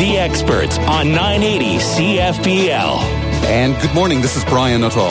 The 0.00 0.16
experts 0.16 0.78
on 0.78 1.12
980 1.12 1.76
CFPL. 1.76 2.96
And 3.44 3.78
good 3.82 3.94
morning. 3.94 4.22
This 4.22 4.34
is 4.34 4.46
Brian 4.46 4.80
Nuttall. 4.80 5.10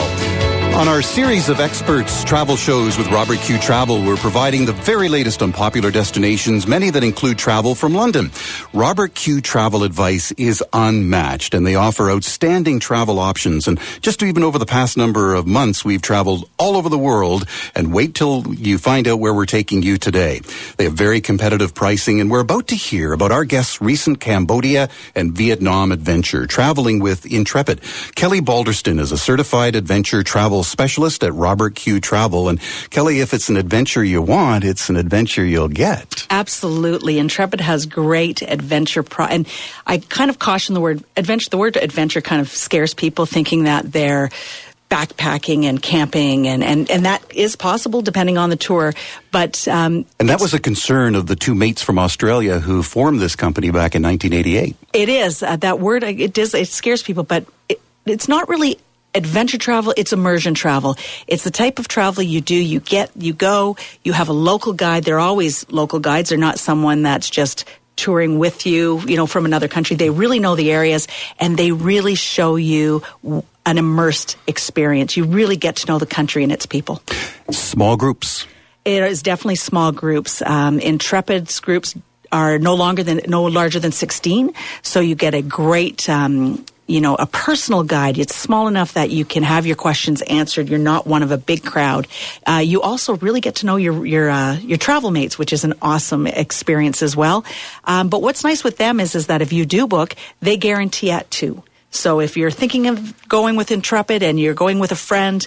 On 0.80 0.88
our 0.88 1.02
series 1.02 1.50
of 1.50 1.60
experts 1.60 2.24
travel 2.24 2.56
shows 2.56 2.96
with 2.96 3.06
Robert 3.08 3.38
Q 3.40 3.58
Travel, 3.58 4.02
we're 4.02 4.16
providing 4.16 4.64
the 4.64 4.72
very 4.72 5.10
latest 5.10 5.42
on 5.42 5.52
popular 5.52 5.90
destinations, 5.90 6.66
many 6.66 6.88
that 6.88 7.04
include 7.04 7.36
travel 7.36 7.74
from 7.74 7.92
London. 7.92 8.30
Robert 8.72 9.14
Q 9.14 9.42
Travel 9.42 9.84
advice 9.84 10.32
is 10.32 10.64
unmatched 10.72 11.52
and 11.52 11.66
they 11.66 11.74
offer 11.74 12.10
outstanding 12.10 12.80
travel 12.80 13.18
options. 13.18 13.68
And 13.68 13.78
just 14.00 14.22
even 14.22 14.42
over 14.42 14.58
the 14.58 14.64
past 14.64 14.96
number 14.96 15.34
of 15.34 15.46
months, 15.46 15.84
we've 15.84 16.00
traveled 16.00 16.48
all 16.58 16.78
over 16.78 16.88
the 16.88 16.96
world 16.96 17.44
and 17.74 17.92
wait 17.92 18.14
till 18.14 18.54
you 18.54 18.78
find 18.78 19.06
out 19.06 19.20
where 19.20 19.34
we're 19.34 19.44
taking 19.44 19.82
you 19.82 19.98
today. 19.98 20.40
They 20.78 20.84
have 20.84 20.94
very 20.94 21.20
competitive 21.20 21.74
pricing 21.74 22.22
and 22.22 22.30
we're 22.30 22.40
about 22.40 22.68
to 22.68 22.74
hear 22.74 23.12
about 23.12 23.32
our 23.32 23.44
guest's 23.44 23.82
recent 23.82 24.18
Cambodia 24.18 24.88
and 25.14 25.32
Vietnam 25.32 25.92
adventure, 25.92 26.46
traveling 26.46 27.00
with 27.00 27.26
Intrepid. 27.26 27.82
Kelly 28.14 28.40
Balderston 28.40 28.98
is 28.98 29.12
a 29.12 29.18
certified 29.18 29.76
adventure 29.76 30.22
travel 30.22 30.64
specialist 30.70 31.22
at 31.24 31.34
Robert 31.34 31.74
Q 31.74 32.00
Travel. 32.00 32.48
And 32.48 32.60
Kelly, 32.90 33.20
if 33.20 33.34
it's 33.34 33.48
an 33.48 33.56
adventure 33.56 34.02
you 34.02 34.22
want, 34.22 34.64
it's 34.64 34.88
an 34.88 34.96
adventure 34.96 35.44
you'll 35.44 35.68
get. 35.68 36.26
Absolutely. 36.30 37.18
Intrepid 37.18 37.60
has 37.60 37.86
great 37.86 38.42
adventure. 38.42 39.02
Pro- 39.02 39.26
and 39.26 39.46
I 39.86 39.98
kind 39.98 40.30
of 40.30 40.38
caution 40.38 40.74
the 40.74 40.80
word 40.80 41.04
adventure. 41.16 41.50
The 41.50 41.58
word 41.58 41.76
adventure 41.76 42.20
kind 42.20 42.40
of 42.40 42.48
scares 42.48 42.94
people 42.94 43.26
thinking 43.26 43.64
that 43.64 43.90
they're 43.90 44.30
backpacking 44.90 45.64
and 45.64 45.80
camping 45.80 46.48
and, 46.48 46.64
and, 46.64 46.90
and 46.90 47.06
that 47.06 47.22
is 47.32 47.54
possible 47.54 48.02
depending 48.02 48.36
on 48.36 48.50
the 48.50 48.56
tour 48.56 48.92
but 49.30 49.68
um, 49.68 50.04
and 50.18 50.28
that 50.28 50.40
was 50.40 50.52
a 50.52 50.58
concern 50.58 51.14
of 51.14 51.28
the 51.28 51.36
two 51.36 51.54
mates 51.54 51.80
from 51.80 51.96
australia 51.96 52.58
who 52.58 52.82
formed 52.82 53.20
this 53.20 53.36
company 53.36 53.68
back 53.70 53.94
in 53.94 54.02
1988 54.02 54.76
it 54.92 55.08
is 55.08 55.44
uh, 55.44 55.54
that 55.54 55.78
word 55.78 56.02
it 56.02 56.32
does 56.32 56.52
it 56.54 56.66
scares 56.66 57.04
people 57.04 57.22
but 57.22 57.46
it, 57.68 57.80
it's 58.04 58.26
not 58.26 58.48
really 58.48 58.80
adventure 59.14 59.58
travel 59.58 59.92
it's 59.96 60.12
immersion 60.12 60.54
travel. 60.54 60.96
It's 61.26 61.44
the 61.44 61.50
type 61.50 61.78
of 61.78 61.88
travel 61.88 62.22
you 62.22 62.40
do. 62.40 62.54
You 62.54 62.80
get 62.80 63.10
you 63.16 63.32
go 63.32 63.76
you 64.04 64.12
have 64.12 64.28
a 64.28 64.32
local 64.32 64.72
guide. 64.72 65.04
They're 65.04 65.18
always 65.18 65.68
local 65.70 66.00
guides. 66.00 66.28
They're 66.28 66.38
not 66.38 66.58
someone 66.58 67.02
that's 67.02 67.28
just 67.28 67.64
touring 67.96 68.38
with 68.38 68.64
you 68.64 69.00
you 69.06 69.16
know 69.16 69.26
from 69.26 69.44
another 69.44 69.68
country. 69.68 69.96
They 69.96 70.10
really 70.10 70.38
know 70.38 70.56
the 70.56 70.70
areas 70.70 71.08
and 71.38 71.56
they 71.56 71.72
really 71.72 72.14
show 72.14 72.56
you 72.56 73.02
an 73.66 73.78
immersed 73.78 74.36
experience. 74.46 75.16
You 75.16 75.24
really 75.24 75.56
get 75.56 75.76
to 75.76 75.86
know 75.86 75.98
the 75.98 76.06
country 76.06 76.42
and 76.42 76.52
its 76.52 76.66
people. 76.66 77.02
Small 77.50 77.96
groups. 77.96 78.46
It 78.84 79.02
is 79.02 79.22
definitely 79.22 79.56
small 79.56 79.92
groups. 79.92 80.40
Um, 80.42 80.80
intrepid's 80.80 81.60
groups 81.60 81.94
are 82.32 82.58
no 82.58 82.74
longer 82.74 83.02
than 83.02 83.20
no 83.26 83.42
larger 83.44 83.80
than 83.80 83.92
16 83.92 84.54
so 84.82 85.00
you 85.00 85.16
get 85.16 85.34
a 85.34 85.42
great 85.42 86.08
um, 86.08 86.64
you 86.90 87.00
know, 87.00 87.14
a 87.14 87.26
personal 87.26 87.84
guide. 87.84 88.18
It's 88.18 88.34
small 88.34 88.68
enough 88.68 88.94
that 88.94 89.10
you 89.10 89.24
can 89.24 89.42
have 89.42 89.66
your 89.66 89.76
questions 89.76 90.22
answered. 90.22 90.68
You're 90.68 90.78
not 90.78 91.06
one 91.06 91.22
of 91.22 91.30
a 91.30 91.38
big 91.38 91.64
crowd. 91.64 92.08
Uh, 92.46 92.62
you 92.64 92.82
also 92.82 93.16
really 93.16 93.40
get 93.40 93.56
to 93.56 93.66
know 93.66 93.76
your 93.76 94.04
your 94.04 94.28
uh, 94.28 94.56
your 94.58 94.78
travel 94.78 95.10
mates, 95.10 95.38
which 95.38 95.52
is 95.52 95.64
an 95.64 95.74
awesome 95.80 96.26
experience 96.26 97.02
as 97.02 97.16
well. 97.16 97.44
Um, 97.84 98.08
but 98.08 98.22
what's 98.22 98.44
nice 98.44 98.64
with 98.64 98.76
them 98.76 99.00
is 99.00 99.14
is 99.14 99.28
that 99.28 99.40
if 99.40 99.52
you 99.52 99.64
do 99.64 99.86
book, 99.86 100.14
they 100.40 100.56
guarantee 100.56 101.10
at 101.10 101.30
two. 101.30 101.62
So 101.90 102.20
if 102.20 102.36
you're 102.36 102.52
thinking 102.52 102.86
of 102.86 103.28
going 103.28 103.56
with 103.56 103.72
Intrepid 103.72 104.22
and 104.22 104.38
you're 104.38 104.54
going 104.54 104.78
with 104.78 104.92
a 104.92 104.96
friend, 104.96 105.46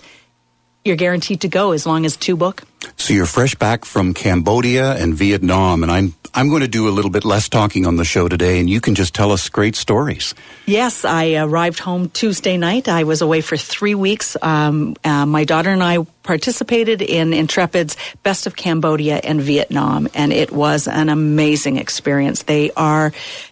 you're 0.85 0.95
guaranteed 0.95 1.41
to 1.41 1.47
go 1.47 1.71
as 1.71 1.85
long 1.85 2.05
as 2.05 2.17
two 2.17 2.35
book. 2.35 2.63
So 2.97 3.13
you're 3.13 3.25
fresh 3.25 3.55
back 3.55 3.85
from 3.85 4.13
Cambodia 4.13 4.93
and 4.95 5.13
Vietnam, 5.13 5.83
and 5.83 5.91
I'm 5.91 6.13
I'm 6.35 6.49
going 6.49 6.61
to 6.61 6.67
do 6.67 6.87
a 6.87 6.91
little 6.91 7.11
bit 7.11 7.25
less 7.25 7.47
talking 7.47 7.85
on 7.85 7.95
the 7.95 8.05
show 8.05 8.27
today, 8.27 8.59
and 8.59 8.69
you 8.69 8.81
can 8.81 8.95
just 8.95 9.13
tell 9.13 9.31
us 9.31 9.49
great 9.49 9.75
stories. 9.75 10.33
Yes, 10.65 11.05
I 11.05 11.35
arrived 11.35 11.79
home 11.79 12.09
Tuesday 12.09 12.57
night. 12.57 12.87
I 12.87 13.03
was 13.03 13.21
away 13.21 13.41
for 13.41 13.55
three 13.55 13.93
weeks. 13.93 14.35
Um, 14.41 14.95
uh, 15.03 15.25
my 15.25 15.43
daughter 15.43 15.69
and 15.69 15.83
I 15.83 15.99
participated 16.23 17.01
in 17.01 17.33
Intrepid's 17.33 17.97
Best 18.23 18.47
of 18.47 18.55
Cambodia 18.55 19.21
and 19.23 19.41
Vietnam, 19.41 20.07
and 20.13 20.33
it 20.33 20.51
was 20.51 20.87
an 20.87 21.09
amazing 21.09 21.77
experience. 21.77 22.43
They 22.43 22.71
are 22.71 23.11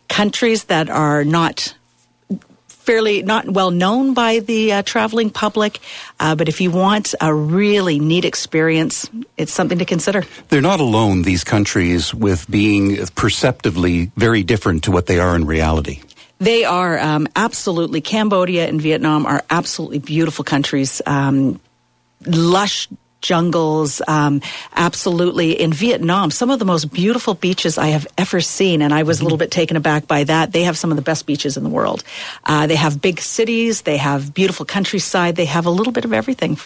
countries 0.09 0.65
that 0.65 0.89
are 0.89 1.23
not 1.23 1.75
fairly 2.91 3.23
not 3.23 3.49
well 3.49 3.71
known 3.71 4.13
by 4.13 4.39
the 4.39 4.73
uh, 4.73 4.81
traveling 4.83 5.29
public, 5.29 5.79
uh, 6.19 6.35
but 6.35 6.49
if 6.49 6.59
you 6.59 6.69
want 6.69 7.15
a 7.21 7.33
really 7.33 7.99
neat 7.99 8.25
experience, 8.25 9.09
it's 9.37 9.53
something 9.53 9.79
to 9.79 9.85
consider. 9.85 10.25
They're 10.49 10.61
not 10.61 10.81
alone, 10.81 11.21
these 11.21 11.45
countries, 11.45 12.13
with 12.13 12.51
being 12.51 12.97
perceptively 13.15 14.11
very 14.17 14.43
different 14.43 14.83
to 14.83 14.91
what 14.91 15.05
they 15.05 15.19
are 15.19 15.37
in 15.37 15.45
reality. 15.45 16.01
They 16.39 16.65
are 16.65 16.99
um, 16.99 17.29
absolutely, 17.35 18.01
Cambodia 18.01 18.67
and 18.67 18.81
Vietnam 18.81 19.25
are 19.25 19.41
absolutely 19.49 19.99
beautiful 19.99 20.43
countries. 20.43 21.01
Um, 21.05 21.61
lush 22.25 22.89
jungles. 23.21 24.01
Um, 24.07 24.41
absolutely. 24.75 25.59
In 25.59 25.71
Vietnam, 25.73 26.31
some 26.31 26.49
of 26.49 26.59
the 26.59 26.65
most 26.65 26.91
beautiful 26.91 27.33
beaches 27.33 27.77
I 27.77 27.87
have 27.87 28.07
ever 28.17 28.41
seen. 28.41 28.81
And 28.81 28.93
I 28.93 29.03
was 29.03 29.19
a 29.19 29.23
little 29.23 29.37
bit 29.37 29.51
taken 29.51 29.77
aback 29.77 30.07
by 30.07 30.23
that. 30.25 30.51
They 30.51 30.63
have 30.63 30.77
some 30.77 30.91
of 30.91 30.95
the 30.95 31.03
best 31.03 31.25
beaches 31.25 31.57
in 31.57 31.63
the 31.63 31.69
world. 31.69 32.03
Uh, 32.45 32.67
they 32.67 32.75
have 32.75 33.01
big 33.01 33.19
cities. 33.19 33.83
They 33.83 33.97
have 33.97 34.33
beautiful 34.33 34.65
countryside. 34.65 35.35
They 35.35 35.45
have 35.45 35.65
a 35.65 35.71
little 35.71 35.93
bit 35.93 36.05
of 36.05 36.13
everything. 36.13 36.57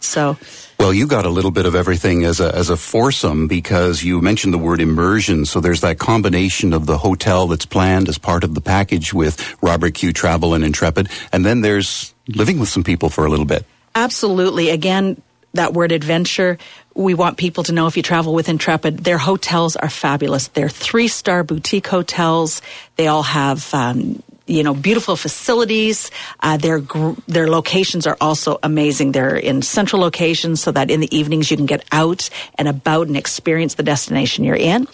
So. 0.00 0.36
Well, 0.78 0.92
you 0.92 1.06
got 1.06 1.24
a 1.24 1.30
little 1.30 1.50
bit 1.50 1.66
of 1.66 1.74
everything 1.74 2.24
as 2.24 2.40
a 2.40 2.54
as 2.54 2.68
a 2.68 2.76
foursome 2.76 3.46
because 3.48 4.02
you 4.02 4.20
mentioned 4.20 4.52
the 4.52 4.58
word 4.58 4.80
immersion. 4.80 5.46
So 5.46 5.60
there's 5.60 5.80
that 5.80 5.98
combination 5.98 6.72
of 6.74 6.84
the 6.84 6.98
hotel 6.98 7.46
that's 7.46 7.64
planned 7.64 8.08
as 8.08 8.18
part 8.18 8.44
of 8.44 8.54
the 8.54 8.60
package 8.60 9.14
with 9.14 9.56
Robert 9.62 9.94
Q 9.94 10.12
Travel 10.12 10.52
and 10.52 10.62
Intrepid, 10.64 11.08
and 11.32 11.44
then 11.46 11.62
there's 11.62 12.12
living 12.28 12.58
with 12.58 12.68
some 12.68 12.84
people 12.84 13.08
for 13.08 13.24
a 13.24 13.30
little 13.30 13.46
bit. 13.46 13.64
Absolutely. 13.94 14.70
Again, 14.70 15.22
that 15.54 15.72
word 15.72 15.92
adventure. 15.92 16.58
We 16.94 17.14
want 17.14 17.38
people 17.38 17.64
to 17.64 17.72
know 17.72 17.86
if 17.86 17.96
you 17.96 18.02
travel 18.02 18.34
with 18.34 18.48
Intrepid, 18.48 18.98
their 18.98 19.18
hotels 19.18 19.74
are 19.76 19.88
fabulous. 19.88 20.48
They're 20.48 20.68
three 20.68 21.08
star 21.08 21.42
boutique 21.42 21.86
hotels. 21.86 22.62
They 22.96 23.08
all 23.08 23.22
have, 23.22 23.72
um, 23.74 24.22
you 24.46 24.62
know, 24.62 24.74
beautiful 24.74 25.16
facilities. 25.16 26.10
Uh, 26.40 26.56
their 26.56 26.80
their 27.26 27.48
locations 27.48 28.06
are 28.06 28.16
also 28.20 28.58
amazing. 28.62 29.12
They're 29.12 29.36
in 29.36 29.62
central 29.62 30.02
locations 30.02 30.60
so 30.60 30.70
that 30.72 30.90
in 30.90 31.00
the 31.00 31.16
evenings 31.16 31.50
you 31.50 31.56
can 31.56 31.66
get 31.66 31.84
out 31.90 32.28
and 32.56 32.68
about 32.68 33.06
and 33.06 33.16
experience 33.16 33.74
the 33.74 33.82
destination 33.82 34.44
you're 34.44 34.54
in. 34.54 34.86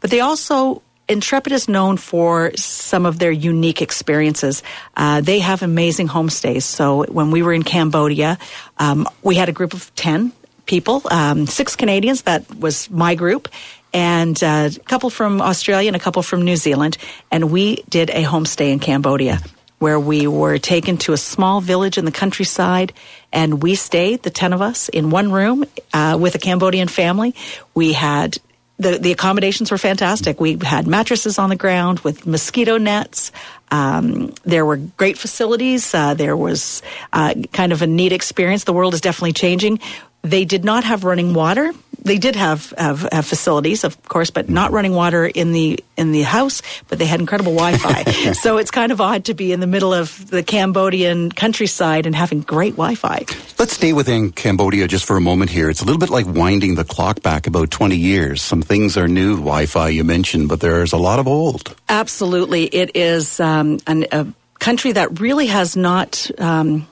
But 0.00 0.10
they 0.10 0.20
also 0.20 0.82
Intrepid 1.08 1.52
is 1.52 1.68
known 1.68 1.96
for 1.96 2.52
some 2.56 3.06
of 3.06 3.18
their 3.18 3.30
unique 3.30 3.80
experiences. 3.80 4.62
Uh, 4.96 5.20
they 5.20 5.38
have 5.38 5.62
amazing 5.62 6.08
homestays. 6.08 6.62
So 6.62 7.04
when 7.04 7.30
we 7.30 7.42
were 7.42 7.52
in 7.52 7.62
Cambodia, 7.62 8.38
um, 8.78 9.08
we 9.22 9.36
had 9.36 9.48
a 9.48 9.52
group 9.52 9.72
of 9.72 9.94
10 9.94 10.32
people, 10.66 11.02
um, 11.10 11.46
six 11.46 11.76
Canadians, 11.76 12.22
that 12.22 12.54
was 12.54 12.90
my 12.90 13.14
group, 13.14 13.48
and 13.94 14.42
uh, 14.44 14.68
a 14.74 14.80
couple 14.80 15.08
from 15.08 15.40
Australia 15.40 15.88
and 15.88 15.96
a 15.96 15.98
couple 15.98 16.22
from 16.22 16.42
New 16.42 16.56
Zealand. 16.56 16.98
And 17.30 17.50
we 17.50 17.76
did 17.88 18.10
a 18.10 18.22
homestay 18.22 18.70
in 18.70 18.78
Cambodia 18.78 19.40
where 19.78 19.98
we 19.98 20.26
were 20.26 20.58
taken 20.58 20.96
to 20.98 21.12
a 21.12 21.16
small 21.16 21.60
village 21.60 21.98
in 21.98 22.04
the 22.04 22.12
countryside 22.12 22.92
and 23.32 23.62
we 23.62 23.74
stayed, 23.74 24.22
the 24.22 24.30
10 24.30 24.52
of 24.52 24.60
us, 24.60 24.88
in 24.88 25.10
one 25.10 25.30
room 25.30 25.64
uh, 25.92 26.18
with 26.20 26.34
a 26.34 26.38
Cambodian 26.38 26.88
family. 26.88 27.34
We 27.74 27.92
had 27.92 28.38
the, 28.78 28.98
the 28.98 29.12
accommodations 29.12 29.70
were 29.70 29.78
fantastic. 29.78 30.40
We 30.40 30.58
had 30.62 30.86
mattresses 30.86 31.38
on 31.38 31.50
the 31.50 31.56
ground 31.56 32.00
with 32.00 32.26
mosquito 32.26 32.78
nets. 32.78 33.32
Um, 33.70 34.32
there 34.44 34.64
were 34.64 34.76
great 34.76 35.18
facilities. 35.18 35.94
Uh, 35.94 36.14
there 36.14 36.36
was 36.36 36.82
uh, 37.12 37.34
kind 37.52 37.72
of 37.72 37.82
a 37.82 37.86
neat 37.86 38.12
experience. 38.12 38.64
The 38.64 38.72
world 38.72 38.94
is 38.94 39.00
definitely 39.00 39.32
changing. 39.32 39.80
They 40.22 40.44
did 40.44 40.64
not 40.64 40.84
have 40.84 41.04
running 41.04 41.34
water. 41.34 41.72
They 42.00 42.18
did 42.18 42.36
have, 42.36 42.72
have, 42.78 43.08
have 43.10 43.26
facilities, 43.26 43.84
of 43.84 44.00
course, 44.04 44.30
but 44.30 44.48
not 44.48 44.70
running 44.70 44.92
water 44.92 45.26
in 45.26 45.52
the 45.52 45.82
in 45.96 46.12
the 46.12 46.22
house. 46.22 46.62
But 46.88 46.98
they 46.98 47.06
had 47.06 47.20
incredible 47.20 47.54
Wi-Fi. 47.54 48.32
so 48.32 48.56
it's 48.58 48.70
kind 48.70 48.92
of 48.92 49.00
odd 49.00 49.24
to 49.26 49.34
be 49.34 49.52
in 49.52 49.60
the 49.60 49.66
middle 49.66 49.92
of 49.92 50.30
the 50.30 50.42
Cambodian 50.42 51.32
countryside 51.32 52.06
and 52.06 52.14
having 52.14 52.40
great 52.40 52.74
Wi-Fi. 52.74 53.24
Let's 53.58 53.72
stay 53.72 53.92
within 53.92 54.30
Cambodia 54.30 54.86
just 54.86 55.04
for 55.04 55.16
a 55.16 55.20
moment 55.20 55.50
here. 55.50 55.68
It's 55.68 55.80
a 55.80 55.84
little 55.84 55.98
bit 55.98 56.10
like 56.10 56.26
winding 56.26 56.76
the 56.76 56.84
clock 56.84 57.22
back 57.22 57.46
about 57.46 57.70
20 57.70 57.96
years. 57.96 58.42
Some 58.42 58.62
things 58.62 58.96
are 58.96 59.08
new, 59.08 59.36
Wi-Fi 59.36 59.88
you 59.88 60.04
mentioned, 60.04 60.48
but 60.48 60.60
there's 60.60 60.92
a 60.92 60.98
lot 60.98 61.18
of 61.18 61.26
old. 61.26 61.74
Absolutely, 61.88 62.64
it 62.66 62.92
is 62.94 63.40
um, 63.40 63.78
an, 63.86 64.06
a 64.12 64.26
country 64.60 64.92
that 64.92 65.20
really 65.20 65.46
has 65.46 65.76
not. 65.76 66.30
Um, 66.38 66.86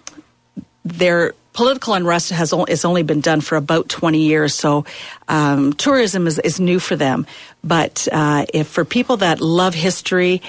their 0.86 1.34
political 1.56 1.94
unrest 1.94 2.30
has 2.30 2.52
has 2.68 2.84
only 2.84 3.02
been 3.02 3.22
done 3.22 3.40
for 3.40 3.56
about 3.56 3.88
20 3.88 4.18
years, 4.18 4.54
so 4.54 4.84
um, 5.26 5.72
tourism 5.72 6.26
is, 6.26 6.38
is 6.38 6.60
new 6.60 6.78
for 6.78 6.94
them. 6.94 7.26
But 7.64 8.06
uh, 8.12 8.44
if 8.52 8.68
for 8.68 8.84
people 8.84 9.16
that 9.16 9.40
love 9.40 9.74
history, 9.74 10.42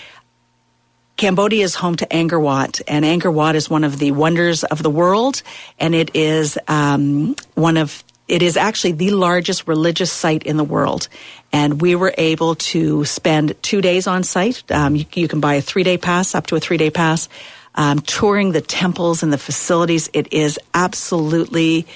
Cambodia 1.15 1.63
is 1.63 1.75
home 1.75 1.95
to 1.95 2.05
Angkor 2.07 2.41
Wat, 2.41 2.81
and 2.87 3.05
Angkor 3.05 3.33
Wat 3.33 3.55
is 3.55 3.69
one 3.69 3.85
of 3.85 3.97
the 3.97 4.11
wonders 4.11 4.65
of 4.65 4.83
the 4.83 4.89
world, 4.89 5.41
and 5.79 5.95
it 5.95 6.11
is 6.13 6.59
um, 6.67 7.35
one 7.55 7.77
of 7.77 8.03
it 8.27 8.41
is 8.41 8.57
actually 8.57 8.91
the 8.91 9.11
largest 9.11 9.67
religious 9.67 10.11
site 10.11 10.43
in 10.43 10.57
the 10.57 10.63
world. 10.63 11.07
And 11.53 11.79
we 11.79 11.95
were 11.95 12.13
able 12.17 12.55
to 12.55 13.05
spend 13.05 13.55
two 13.61 13.79
days 13.79 14.05
on 14.05 14.23
site. 14.23 14.69
Um, 14.69 14.97
you, 14.97 15.05
you, 15.13 15.29
can 15.29 15.39
buy 15.39 15.53
a 15.53 15.61
three 15.61 15.83
day 15.83 15.97
pass, 15.97 16.35
up 16.35 16.47
to 16.47 16.57
a 16.57 16.59
three 16.59 16.75
day 16.75 16.89
pass, 16.89 17.29
um, 17.77 17.99
touring 17.99 18.51
the 18.51 18.61
temples 18.61 19.23
and 19.23 19.31
the 19.31 19.37
facilities. 19.37 20.09
It 20.11 20.33
is 20.33 20.59
absolutely 20.73 21.87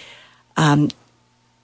um, 0.55 0.89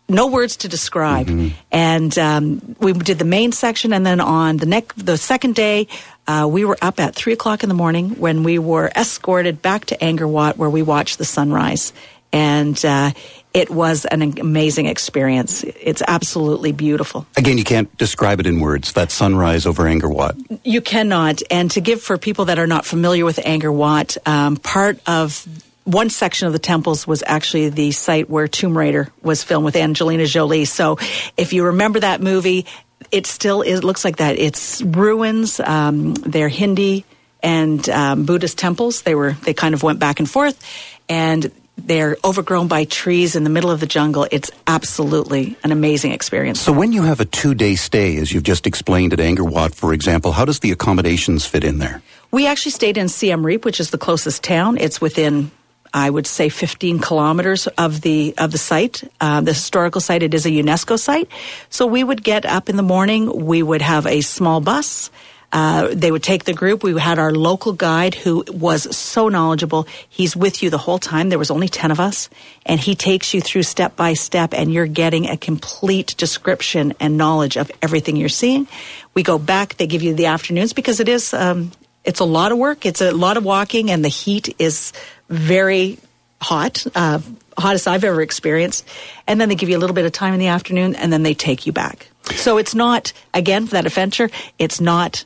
no 0.09 0.27
words 0.27 0.57
to 0.57 0.67
describe. 0.67 1.27
Mm-hmm. 1.27 1.55
And 1.71 2.17
um, 2.17 2.75
we 2.79 2.93
did 2.93 3.19
the 3.19 3.25
main 3.25 3.51
section, 3.51 3.93
and 3.93 4.05
then 4.05 4.19
on 4.19 4.57
the 4.57 4.65
next, 4.65 5.05
the 5.05 5.17
second 5.17 5.55
day, 5.55 5.87
uh, 6.27 6.47
we 6.49 6.65
were 6.65 6.77
up 6.81 6.99
at 6.99 7.15
three 7.15 7.33
o'clock 7.33 7.63
in 7.63 7.69
the 7.69 7.75
morning 7.75 8.11
when 8.19 8.43
we 8.43 8.59
were 8.59 8.91
escorted 8.95 9.61
back 9.61 9.85
to 9.85 9.97
Angkor 9.97 10.29
Wat, 10.29 10.57
where 10.57 10.69
we 10.69 10.81
watched 10.81 11.17
the 11.17 11.25
sunrise. 11.25 11.93
And 12.33 12.83
uh, 12.83 13.11
it 13.57 13.71
was 13.71 14.05
an 14.05 14.21
amazing 14.21 14.85
experience. 14.85 15.63
It's 15.63 16.03
absolutely 16.07 16.71
beautiful. 16.71 17.25
Again, 17.35 17.57
you 17.57 17.63
can't 17.63 17.95
describe 17.97 18.39
it 18.39 18.45
in 18.45 18.59
words. 18.59 18.93
That 18.93 19.09
sunrise 19.09 19.65
over 19.65 19.85
Angkor 19.85 20.13
Wat. 20.13 20.35
You 20.63 20.79
cannot. 20.79 21.41
And 21.49 21.71
to 21.71 21.81
give 21.81 22.03
for 22.03 22.19
people 22.19 22.45
that 22.45 22.59
are 22.59 22.67
not 22.67 22.85
familiar 22.85 23.25
with 23.25 23.37
Angkor 23.37 23.73
Wat, 23.73 24.15
um, 24.27 24.57
part 24.57 24.99
of 25.07 25.47
one 25.85 26.11
section 26.11 26.45
of 26.45 26.53
the 26.53 26.59
temples 26.59 27.07
was 27.07 27.23
actually 27.25 27.69
the 27.69 27.89
site 27.89 28.29
where 28.29 28.47
Tomb 28.47 28.77
Raider 28.77 29.09
was 29.23 29.43
filmed 29.43 29.65
with 29.65 29.75
Angelina 29.75 30.27
Jolie. 30.27 30.65
So 30.65 30.99
if 31.35 31.51
you 31.51 31.65
remember 31.65 32.01
that 32.01 32.21
movie, 32.21 32.67
it 33.09 33.25
still 33.25 33.63
is, 33.63 33.83
looks 33.83 34.05
like 34.05 34.17
that. 34.17 34.37
It's 34.37 34.83
ruins. 34.83 35.59
Um, 35.59 36.13
they're 36.13 36.49
Hindi 36.49 37.05
and 37.41 37.89
um, 37.89 38.25
Buddhist 38.25 38.59
temples. 38.59 39.01
They 39.01 39.15
were 39.15 39.31
they 39.31 39.55
kind 39.55 39.73
of 39.73 39.81
went 39.81 39.97
back 39.97 40.19
and 40.19 40.29
forth, 40.29 40.63
and 41.09 41.51
they're 41.77 42.17
overgrown 42.23 42.67
by 42.67 42.85
trees 42.85 43.35
in 43.35 43.43
the 43.43 43.49
middle 43.49 43.71
of 43.71 43.79
the 43.79 43.85
jungle. 43.85 44.27
It's 44.31 44.51
absolutely 44.65 45.55
an 45.63 45.71
amazing 45.71 46.11
experience. 46.11 46.59
So, 46.59 46.73
when 46.73 46.91
you 46.91 47.03
have 47.03 47.19
a 47.19 47.25
two 47.25 47.53
day 47.53 47.75
stay, 47.75 48.17
as 48.17 48.31
you've 48.31 48.43
just 48.43 48.67
explained 48.67 49.13
at 49.13 49.19
Angkor 49.19 49.49
Wat, 49.49 49.73
for 49.73 49.93
example, 49.93 50.31
how 50.31 50.45
does 50.45 50.59
the 50.59 50.71
accommodations 50.71 51.45
fit 51.45 51.63
in 51.63 51.77
there? 51.79 52.01
We 52.31 52.47
actually 52.47 52.73
stayed 52.73 52.97
in 52.97 53.07
Siem 53.07 53.45
Reap, 53.45 53.63
which 53.63 53.79
is 53.79 53.91
the 53.91 53.97
closest 53.97 54.43
town. 54.43 54.77
It's 54.77 54.99
within 54.99 55.51
I 55.93 56.09
would 56.09 56.27
say 56.27 56.49
15 56.49 56.99
kilometers 56.99 57.67
of 57.67 58.01
the 58.01 58.33
of 58.37 58.51
the 58.51 58.57
site, 58.57 59.03
uh, 59.21 59.41
the 59.41 59.53
historical 59.53 60.01
site. 60.01 60.23
It 60.23 60.33
is 60.33 60.45
a 60.45 60.49
UNESCO 60.49 60.99
site, 60.99 61.29
so 61.69 61.85
we 61.85 62.03
would 62.03 62.23
get 62.23 62.45
up 62.45 62.69
in 62.69 62.75
the 62.75 62.83
morning. 62.83 63.45
We 63.45 63.63
would 63.63 63.81
have 63.81 64.05
a 64.05 64.21
small 64.21 64.61
bus. 64.61 65.09
Uh, 65.51 65.87
they 65.93 66.11
would 66.11 66.23
take 66.23 66.43
the 66.43 66.53
group. 66.53 66.83
We 66.83 66.99
had 66.99 67.19
our 67.19 67.31
local 67.31 67.71
guide 67.71 68.15
who 68.15 68.43
was 68.49 68.95
so 68.95 69.29
knowledgeable. 69.29 69.87
He's 70.09 70.35
with 70.35 70.61
you 70.61 70.69
the 70.69 70.77
whole 70.77 70.99
time. 70.99 71.29
There 71.29 71.39
was 71.39 71.51
only 71.51 71.69
10 71.69 71.89
of 71.89 72.01
us, 72.01 72.29
and 72.65 72.79
he 72.79 72.95
takes 72.95 73.33
you 73.33 73.39
through 73.39 73.63
step 73.63 73.95
by 73.95 74.13
step, 74.13 74.53
and 74.53 74.73
you're 74.73 74.87
getting 74.87 75.29
a 75.29 75.37
complete 75.37 76.15
description 76.17 76.93
and 76.99 77.17
knowledge 77.17 77.55
of 77.55 77.71
everything 77.81 78.17
you're 78.17 78.27
seeing. 78.27 78.67
We 79.13 79.23
go 79.23 79.39
back. 79.39 79.77
They 79.77 79.87
give 79.87 80.03
you 80.03 80.13
the 80.13 80.25
afternoons 80.25 80.73
because 80.73 80.99
it 80.99 81.07
is 81.07 81.33
um, 81.33 81.71
it's 82.03 82.19
a 82.19 82.25
lot 82.25 82.51
of 82.51 82.57
work. 82.57 82.85
It's 82.85 83.01
a 83.01 83.11
lot 83.11 83.37
of 83.37 83.45
walking, 83.45 83.89
and 83.89 84.03
the 84.03 84.09
heat 84.09 84.55
is 84.59 84.91
very 85.29 85.97
hot, 86.41 86.85
uh, 86.93 87.19
hottest 87.57 87.87
I've 87.87 88.03
ever 88.03 88.21
experienced. 88.21 88.87
And 89.27 89.39
then 89.39 89.49
they 89.49 89.55
give 89.55 89.69
you 89.69 89.77
a 89.77 89.79
little 89.79 89.93
bit 89.93 90.05
of 90.05 90.11
time 90.11 90.33
in 90.33 90.39
the 90.39 90.47
afternoon, 90.47 90.95
and 90.95 91.11
then 91.11 91.23
they 91.23 91.33
take 91.33 91.65
you 91.65 91.71
back. 91.71 92.09
So 92.35 92.57
it's 92.57 92.75
not 92.75 93.13
again 93.33 93.65
for 93.65 93.71
that 93.73 93.85
adventure. 93.85 94.29
It's 94.59 94.81
not 94.81 95.25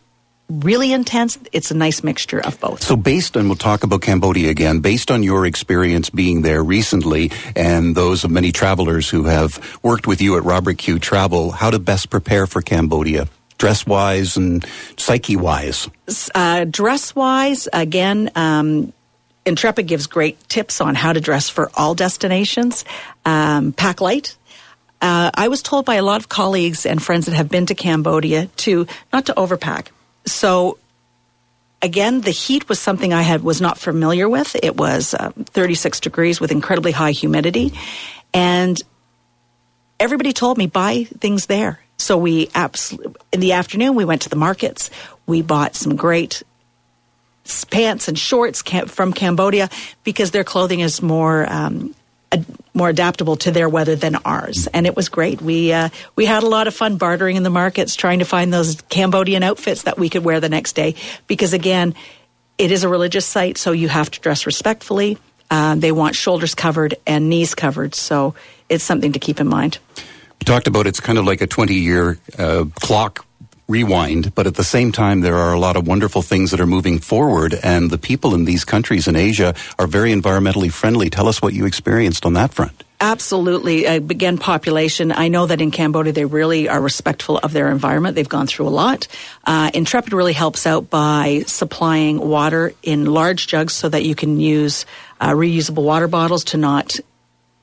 really 0.59 0.91
intense. 0.91 1.37
It's 1.51 1.71
a 1.71 1.73
nice 1.73 2.03
mixture 2.03 2.39
of 2.39 2.59
both. 2.59 2.83
So, 2.83 2.95
based 2.95 3.37
on, 3.37 3.47
we'll 3.47 3.55
talk 3.55 3.83
about 3.83 4.01
Cambodia 4.01 4.49
again, 4.49 4.79
based 4.79 5.09
on 5.09 5.23
your 5.23 5.45
experience 5.45 6.09
being 6.09 6.41
there 6.41 6.63
recently 6.63 7.31
and 7.55 7.95
those 7.95 8.23
of 8.23 8.31
many 8.31 8.51
travelers 8.51 9.09
who 9.09 9.23
have 9.25 9.79
worked 9.81 10.07
with 10.07 10.21
you 10.21 10.37
at 10.37 10.43
Robert 10.43 10.77
Q 10.77 10.99
Travel, 10.99 11.51
how 11.51 11.71
to 11.71 11.79
best 11.79 12.09
prepare 12.09 12.47
for 12.47 12.61
Cambodia? 12.61 13.27
Dress 13.57 13.85
wise 13.85 14.37
and 14.37 14.65
psyche 14.97 15.35
wise? 15.35 15.87
Uh, 16.33 16.65
dress 16.65 17.15
wise, 17.15 17.69
again, 17.71 18.31
um, 18.35 18.91
Intrepid 19.45 19.87
gives 19.87 20.07
great 20.07 20.37
tips 20.49 20.81
on 20.81 20.93
how 20.93 21.13
to 21.13 21.19
dress 21.19 21.49
for 21.49 21.71
all 21.73 21.95
destinations. 21.95 22.85
Um, 23.25 23.71
pack 23.71 24.01
light, 24.01 24.35
uh, 25.01 25.31
I 25.33 25.47
was 25.47 25.63
told 25.63 25.85
by 25.85 25.95
a 25.95 26.03
lot 26.03 26.21
of 26.21 26.29
colleagues 26.29 26.85
and 26.85 27.01
friends 27.01 27.25
that 27.25 27.33
have 27.33 27.49
been 27.49 27.65
to 27.67 27.75
Cambodia 27.75 28.47
to 28.57 28.85
not 29.11 29.25
to 29.27 29.33
overpack. 29.33 29.87
So 30.25 30.77
again, 31.81 32.21
the 32.21 32.31
heat 32.31 32.69
was 32.69 32.79
something 32.79 33.13
I 33.13 33.21
had 33.21 33.43
was 33.43 33.61
not 33.61 33.77
familiar 33.77 34.29
with. 34.29 34.55
It 34.61 34.77
was 34.77 35.13
uh, 35.13 35.31
36 35.31 35.99
degrees 35.99 36.39
with 36.39 36.51
incredibly 36.51 36.91
high 36.91 37.11
humidity, 37.11 37.73
and 38.33 38.77
everybody 39.99 40.33
told 40.33 40.57
me 40.57 40.67
buy 40.67 41.05
things 41.19 41.47
there. 41.47 41.79
So 41.97 42.17
we 42.17 42.49
in 43.31 43.39
the 43.39 43.53
afternoon 43.53 43.95
we 43.95 44.05
went 44.05 44.23
to 44.23 44.29
the 44.29 44.35
markets. 44.35 44.89
We 45.27 45.41
bought 45.41 45.75
some 45.75 45.95
great 45.95 46.41
pants 47.69 48.07
and 48.07 48.17
shorts 48.17 48.61
from 48.87 49.13
Cambodia 49.13 49.69
because 50.03 50.31
their 50.31 50.43
clothing 50.43 50.79
is 50.79 51.01
more 51.01 51.51
um, 51.51 51.93
more 52.73 52.89
adaptable 52.89 53.35
to 53.37 53.51
their 53.51 53.67
weather 53.67 53.95
than 53.95 54.15
ours, 54.25 54.67
and 54.73 54.85
it 54.85 54.95
was 54.95 55.09
great. 55.09 55.41
We 55.41 55.73
uh, 55.73 55.89
we 56.15 56.25
had 56.25 56.43
a 56.43 56.47
lot 56.47 56.67
of 56.67 56.73
fun 56.73 56.97
bartering 56.97 57.35
in 57.35 57.43
the 57.43 57.49
markets, 57.49 57.95
trying 57.95 58.19
to 58.19 58.25
find 58.25 58.53
those 58.53 58.79
Cambodian 58.89 59.43
outfits 59.43 59.83
that 59.83 59.97
we 59.97 60.09
could 60.09 60.23
wear 60.23 60.39
the 60.39 60.49
next 60.49 60.73
day. 60.73 60.95
Because 61.27 61.53
again, 61.53 61.93
it 62.57 62.71
is 62.71 62.83
a 62.83 62.89
religious 62.89 63.25
site, 63.25 63.57
so 63.57 63.71
you 63.71 63.89
have 63.89 64.09
to 64.11 64.19
dress 64.19 64.45
respectfully. 64.45 65.17
Uh, 65.49 65.75
they 65.75 65.91
want 65.91 66.15
shoulders 66.15 66.55
covered 66.55 66.95
and 67.05 67.29
knees 67.29 67.55
covered, 67.55 67.93
so 67.93 68.35
it's 68.69 68.83
something 68.83 69.11
to 69.11 69.19
keep 69.19 69.39
in 69.41 69.47
mind. 69.47 69.79
You 69.97 70.45
talked 70.45 70.67
about 70.67 70.87
it's 70.87 70.99
kind 70.99 71.19
of 71.19 71.25
like 71.25 71.41
a 71.41 71.47
20 71.47 71.73
year 71.73 72.17
uh, 72.37 72.65
clock 72.75 73.25
rewind, 73.71 74.35
but 74.35 74.45
at 74.45 74.55
the 74.55 74.63
same 74.63 74.91
time, 74.91 75.21
there 75.21 75.37
are 75.37 75.53
a 75.53 75.59
lot 75.59 75.75
of 75.75 75.87
wonderful 75.87 76.21
things 76.21 76.51
that 76.51 76.59
are 76.59 76.67
moving 76.67 76.99
forward, 76.99 77.55
and 77.63 77.89
the 77.89 77.97
people 77.97 78.35
in 78.35 78.45
these 78.45 78.63
countries 78.65 79.07
in 79.07 79.15
Asia 79.15 79.55
are 79.79 79.87
very 79.87 80.11
environmentally 80.11 80.71
friendly. 80.71 81.09
Tell 81.09 81.27
us 81.27 81.41
what 81.41 81.53
you 81.53 81.65
experienced 81.65 82.25
on 82.25 82.33
that 82.33 82.53
front. 82.53 82.83
Absolutely. 82.99 83.87
Uh, 83.87 83.95
again, 83.95 84.37
population. 84.37 85.11
I 85.11 85.27
know 85.29 85.47
that 85.47 85.59
in 85.59 85.71
Cambodia, 85.71 86.13
they 86.13 86.25
really 86.25 86.69
are 86.69 86.79
respectful 86.79 87.39
of 87.39 87.51
their 87.51 87.71
environment. 87.71 88.13
They've 88.13 88.29
gone 88.29 88.45
through 88.45 88.67
a 88.67 88.69
lot. 88.69 89.07
Uh, 89.43 89.71
Intrepid 89.73 90.13
really 90.13 90.33
helps 90.33 90.67
out 90.67 90.91
by 90.91 91.43
supplying 91.47 92.19
water 92.19 92.73
in 92.83 93.05
large 93.05 93.47
jugs 93.47 93.73
so 93.73 93.89
that 93.89 94.03
you 94.03 94.13
can 94.13 94.39
use 94.39 94.85
uh, 95.19 95.31
reusable 95.31 95.83
water 95.83 96.07
bottles 96.07 96.43
to 96.53 96.57
not 96.57 96.99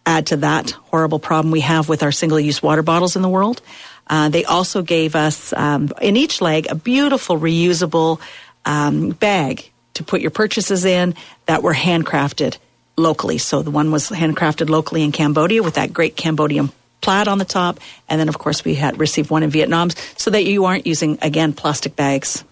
add 0.04 0.26
to 0.26 0.38
that 0.38 0.70
horrible 0.70 1.20
problem 1.20 1.52
we 1.52 1.61
have 1.61 1.88
with 1.88 2.02
our 2.02 2.11
single 2.11 2.40
use 2.40 2.61
water 2.61 2.82
bottles 2.82 3.14
in 3.14 3.22
the 3.22 3.28
world. 3.28 3.61
Uh, 4.08 4.28
they 4.28 4.44
also 4.44 4.82
gave 4.82 5.14
us 5.14 5.52
um, 5.52 5.93
in 6.00 6.16
each 6.16 6.40
leg 6.40 6.66
a 6.70 6.75
beautiful 6.75 7.38
reusable 7.38 8.20
um, 8.64 9.10
bag 9.10 9.70
to 9.94 10.04
put 10.04 10.21
your 10.21 10.30
purchases 10.30 10.85
in 10.85 11.14
that 11.47 11.62
were 11.62 11.75
handcrafted 11.75 12.56
locally. 12.97 13.38
So 13.38 13.62
the 13.62 13.71
one 13.71 13.90
was 13.90 14.11
handcrafted 14.11 14.68
locally 14.68 15.02
in 15.02 15.12
Cambodia 15.12 15.62
with 15.62 15.75
that 15.75 15.92
great 15.92 16.16
Cambodian 16.16 16.71
plaid 17.00 17.28
on 17.28 17.38
the 17.38 17.44
top, 17.44 17.78
and 18.09 18.18
then 18.21 18.28
of 18.28 18.38
course 18.38 18.64
we 18.64 18.75
had 18.75 18.99
received 18.99 19.30
one 19.30 19.42
in 19.42 19.50
Vietnam, 19.50 19.90
so 20.16 20.30
that 20.30 20.44
you 20.44 20.64
aren't 20.64 20.87
using 20.87 21.18
again 21.23 21.52
plastic 21.52 21.94
bags. 21.94 22.44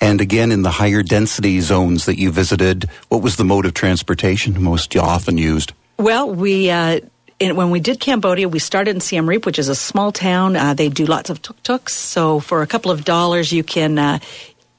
And 0.00 0.20
again, 0.20 0.52
in 0.52 0.62
the 0.62 0.70
higher 0.70 1.02
density 1.02 1.60
zones 1.60 2.06
that 2.06 2.16
you 2.16 2.30
visited, 2.30 2.88
what 3.08 3.22
was 3.22 3.34
the 3.34 3.44
mode 3.44 3.66
of 3.66 3.74
transportation 3.74 4.62
most 4.62 4.96
often 4.96 5.36
used? 5.36 5.72
Well, 5.98 6.32
we 6.32 6.70
uh, 6.70 7.00
in, 7.40 7.56
when 7.56 7.70
we 7.70 7.80
did 7.80 8.00
Cambodia, 8.00 8.48
we 8.48 8.58
started 8.58 8.94
in 8.94 9.00
Siem 9.00 9.28
Reap, 9.28 9.46
which 9.46 9.58
is 9.58 9.68
a 9.68 9.74
small 9.74 10.12
town. 10.12 10.56
Uh, 10.56 10.74
they 10.74 10.88
do 10.88 11.06
lots 11.06 11.30
of 11.30 11.40
tuk 11.40 11.62
tuks. 11.62 11.94
So 11.94 12.40
for 12.40 12.62
a 12.62 12.66
couple 12.66 12.90
of 12.90 13.04
dollars, 13.04 13.52
you 13.52 13.62
can 13.62 13.98
uh, 13.98 14.18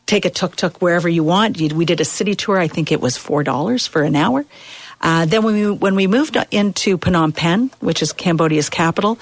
take 0.06 0.26
a 0.26 0.30
tuk 0.30 0.56
tuk 0.56 0.82
wherever 0.82 1.08
you 1.08 1.24
want. 1.24 1.60
We 1.60 1.86
did 1.86 2.02
a 2.02 2.06
city 2.06 2.36
tour. 2.36 2.58
I 2.58 2.68
think 2.68 2.92
it 2.92 3.00
was 3.00 3.18
four 3.18 3.44
dollars 3.44 3.88
for 3.88 4.04
an 4.04 4.16
hour. 4.16 4.46
Uh, 5.02 5.26
then 5.26 5.44
when 5.44 5.54
we 5.54 5.72
when 5.72 5.96
we 5.96 6.08
moved 6.08 6.38
into 6.52 6.98
Phnom 6.98 7.34
Penh, 7.34 7.72
which 7.80 8.02
is 8.02 8.12
Cambodia's 8.12 8.70
capital, 8.70 9.18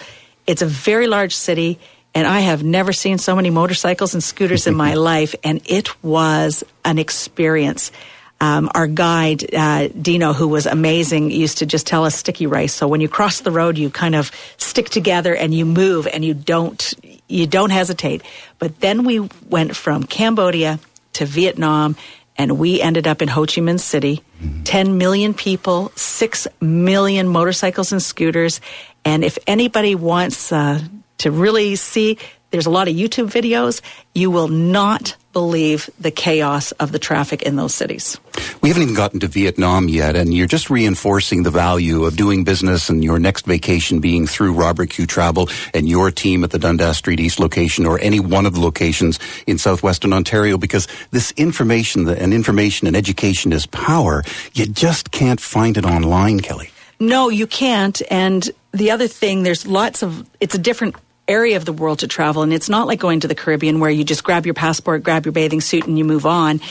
it's 0.48 0.64
a 0.64 0.66
very 0.66 1.06
large 1.06 1.36
city, 1.36 1.80
and 2.16 2.26
I 2.26 2.40
have 2.40 2.64
never 2.64 2.92
seen 2.94 3.20
so 3.20 3.36
many 3.36 3.52
motorcycles 3.52 4.16
and 4.16 4.24
scooters 4.24 4.66
in 4.66 4.76
my 4.76 4.94
life, 5.12 5.36
and 5.44 5.62
it 5.66 6.04
was 6.04 6.64
an 6.84 6.98
experience 6.98 7.92
um, 8.40 8.70
our 8.76 8.88
guide 8.88 9.54
uh, 9.54 9.88
Dino, 9.90 10.34
who 10.34 10.48
was 10.48 10.66
amazing, 10.66 11.32
used 11.32 11.60
to 11.60 11.66
just 11.66 11.88
tell 11.88 12.06
us 12.06 12.16
sticky 12.16 12.46
rice. 12.46 12.74
So 12.74 12.88
when 12.88 13.02
you 13.02 13.10
cross 13.10 13.42
the 13.42 13.52
road, 13.52 13.78
you 13.78 13.90
kind 13.90 14.16
of 14.16 14.32
stick 14.58 14.90
together 14.90 15.36
and 15.36 15.54
you 15.54 15.66
move, 15.66 16.08
and 16.08 16.24
you 16.24 16.34
don't 16.34 16.94
you 17.28 17.48
don't 17.48 17.72
hesitate. 17.72 18.22
But 18.60 18.80
then 18.80 19.04
we 19.04 19.28
went 19.50 19.76
from 19.76 20.04
Cambodia 20.04 20.80
to 21.14 21.26
Vietnam, 21.26 21.96
and 22.38 22.60
we 22.60 22.80
ended 22.82 23.08
up 23.08 23.22
in 23.22 23.28
Ho 23.28 23.42
Chi 23.42 23.62
Minh 23.62 23.80
City. 23.80 24.22
Mm-hmm. 24.42 24.64
10 24.64 24.98
million 24.98 25.34
people, 25.34 25.92
6 25.96 26.48
million 26.62 27.28
motorcycles 27.28 27.92
and 27.92 28.02
scooters. 28.02 28.62
And 29.04 29.24
if 29.24 29.40
anybody 29.48 29.96
wants 29.96 30.52
uh, 30.52 30.80
to 31.20 31.32
really 31.32 31.76
see, 31.76 32.20
there's 32.52 32.66
a 32.66 32.72
lot 32.72 32.88
of 32.88 32.96
YouTube 32.96 33.30
videos. 33.30 33.82
You 34.16 34.32
will 34.32 34.48
not 34.48 35.16
believe 35.34 35.90
the 36.00 36.10
chaos 36.10 36.72
of 36.74 36.92
the 36.92 36.98
traffic 36.98 37.44
in 37.44 37.58
those 37.58 37.76
cities. 37.76 38.18
We 38.62 38.70
haven't 38.70 38.84
even 38.84 38.96
gotten 38.96 39.20
to 39.20 39.28
Vietnam 39.28 39.88
yet, 39.88 40.16
and 40.16 40.34
you're 40.34 40.48
just 40.48 40.70
reinforcing 40.70 41.44
the 41.44 41.52
value 41.52 42.06
of 42.06 42.16
doing 42.16 42.44
business 42.44 42.90
and 42.90 43.04
your 43.04 43.20
next 43.20 43.46
vacation 43.46 44.00
being 44.00 44.26
through 44.26 44.54
Robert 44.54 44.90
Q 44.90 45.06
Travel 45.06 45.50
and 45.74 45.88
your 45.88 46.10
team 46.10 46.44
at 46.44 46.52
the 46.52 46.58
Dundas 46.58 46.98
Street 46.98 47.20
East 47.20 47.40
location 47.40 47.86
or 47.86 48.00
any 48.00 48.20
one 48.20 48.46
of 48.46 48.54
the 48.54 48.60
locations 48.60 49.20
in 49.46 49.58
southwestern 49.58 50.14
Ontario 50.14 50.58
because 50.58 50.88
this 51.12 51.32
information 51.38 52.08
and 52.08 52.34
information 52.34 52.88
and 52.88 52.96
education 52.96 53.54
is 53.54 53.66
power. 53.68 54.24
You 54.54 54.66
just 54.66 55.12
can't 55.12 55.40
find 55.40 55.78
it 55.78 55.86
online, 55.86 56.40
Kelly. 56.40 56.72
No, 57.00 57.30
you 57.30 57.46
can't. 57.46 58.02
And 58.10 58.50
the 58.72 58.90
other 58.90 59.08
thing, 59.08 59.44
there's 59.44 59.68
lots 59.68 60.02
of, 60.02 60.28
it's 60.40 60.56
a 60.56 60.60
different 60.60 60.96
area 61.28 61.58
of 61.58 61.66
the 61.66 61.74
world 61.74 62.00
to 62.00 62.08
travel. 62.08 62.44
And 62.44 62.54
it's 62.54 62.70
not 62.70 62.88
like 62.88 63.00
going 63.00 63.22
to 63.22 63.28
the 63.28 63.36
Caribbean 63.36 63.80
where 63.80 63.90
you 63.90 64.04
just 64.04 64.24
grab 64.24 64.46
your 64.46 64.54
passport, 64.54 65.04
grab 65.04 65.26
your 65.26 65.34
bathing 65.34 65.62
suit, 65.62 65.88
and 65.88 65.98
you 65.98 66.06
move 66.06 66.26
on. 66.26 66.62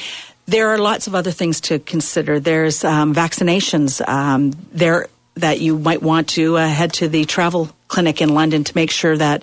There 0.46 0.70
are 0.70 0.78
lots 0.78 1.06
of 1.06 1.14
other 1.14 1.32
things 1.32 1.60
to 1.62 1.78
consider. 1.78 2.38
There's 2.38 2.84
um, 2.84 3.14
vaccinations 3.14 4.06
um, 4.06 4.52
there 4.72 5.08
that 5.34 5.60
you 5.60 5.78
might 5.78 6.02
want 6.02 6.28
to 6.30 6.56
uh, 6.56 6.66
head 6.66 6.92
to 6.94 7.08
the 7.08 7.24
travel 7.24 7.70
clinic 7.88 8.20
in 8.20 8.30
London 8.30 8.64
to 8.64 8.72
make 8.74 8.90
sure 8.90 9.16
that 9.16 9.42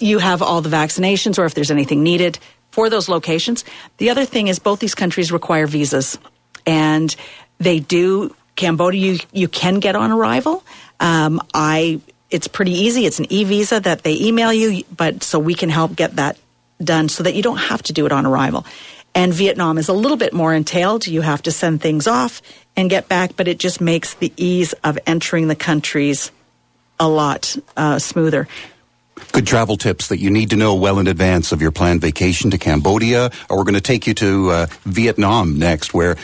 you 0.00 0.18
have 0.18 0.42
all 0.42 0.60
the 0.60 0.68
vaccinations 0.68 1.38
or 1.38 1.44
if 1.44 1.54
there's 1.54 1.70
anything 1.70 2.02
needed 2.02 2.38
for 2.70 2.90
those 2.90 3.08
locations. 3.08 3.64
The 3.98 4.10
other 4.10 4.24
thing 4.24 4.48
is 4.48 4.58
both 4.58 4.80
these 4.80 4.94
countries 4.94 5.32
require 5.32 5.66
visas, 5.66 6.18
and 6.66 7.14
they 7.58 7.80
do. 7.80 8.34
Cambodia, 8.54 9.12
you, 9.12 9.18
you 9.32 9.48
can 9.48 9.80
get 9.80 9.96
on 9.96 10.10
arrival. 10.10 10.64
Um, 10.98 11.42
I 11.52 12.00
it's 12.30 12.48
pretty 12.48 12.72
easy. 12.72 13.06
It's 13.06 13.18
an 13.18 13.32
e 13.32 13.44
visa 13.44 13.80
that 13.80 14.02
they 14.02 14.20
email 14.20 14.52
you, 14.52 14.84
but 14.94 15.22
so 15.22 15.38
we 15.38 15.54
can 15.54 15.68
help 15.68 15.94
get 15.94 16.16
that 16.16 16.38
done 16.82 17.08
so 17.08 17.22
that 17.22 17.34
you 17.34 17.42
don't 17.42 17.56
have 17.56 17.82
to 17.84 17.92
do 17.92 18.06
it 18.06 18.12
on 18.12 18.26
arrival. 18.26 18.66
And 19.14 19.32
Vietnam 19.32 19.78
is 19.78 19.88
a 19.88 19.94
little 19.94 20.18
bit 20.18 20.34
more 20.34 20.52
entailed. 20.52 21.06
You 21.06 21.22
have 21.22 21.42
to 21.42 21.50
send 21.50 21.80
things 21.80 22.06
off 22.06 22.42
and 22.76 22.90
get 22.90 23.08
back, 23.08 23.34
but 23.36 23.48
it 23.48 23.58
just 23.58 23.80
makes 23.80 24.14
the 24.14 24.32
ease 24.36 24.74
of 24.84 24.98
entering 25.06 25.48
the 25.48 25.56
countries 25.56 26.30
a 27.00 27.08
lot 27.08 27.56
uh, 27.76 27.98
smoother. 27.98 28.46
Good 29.32 29.46
travel 29.46 29.78
tips 29.78 30.08
that 30.08 30.18
you 30.18 30.28
need 30.30 30.50
to 30.50 30.56
know 30.56 30.74
well 30.74 30.98
in 30.98 31.06
advance 31.06 31.50
of 31.50 31.62
your 31.62 31.70
planned 31.70 32.02
vacation 32.02 32.50
to 32.50 32.58
Cambodia, 32.58 33.30
or 33.48 33.56
we're 33.56 33.64
going 33.64 33.74
to 33.74 33.80
take 33.80 34.06
you 34.06 34.12
to 34.14 34.50
uh, 34.50 34.66
Vietnam 34.82 35.58
next, 35.58 35.94
where 35.94 36.16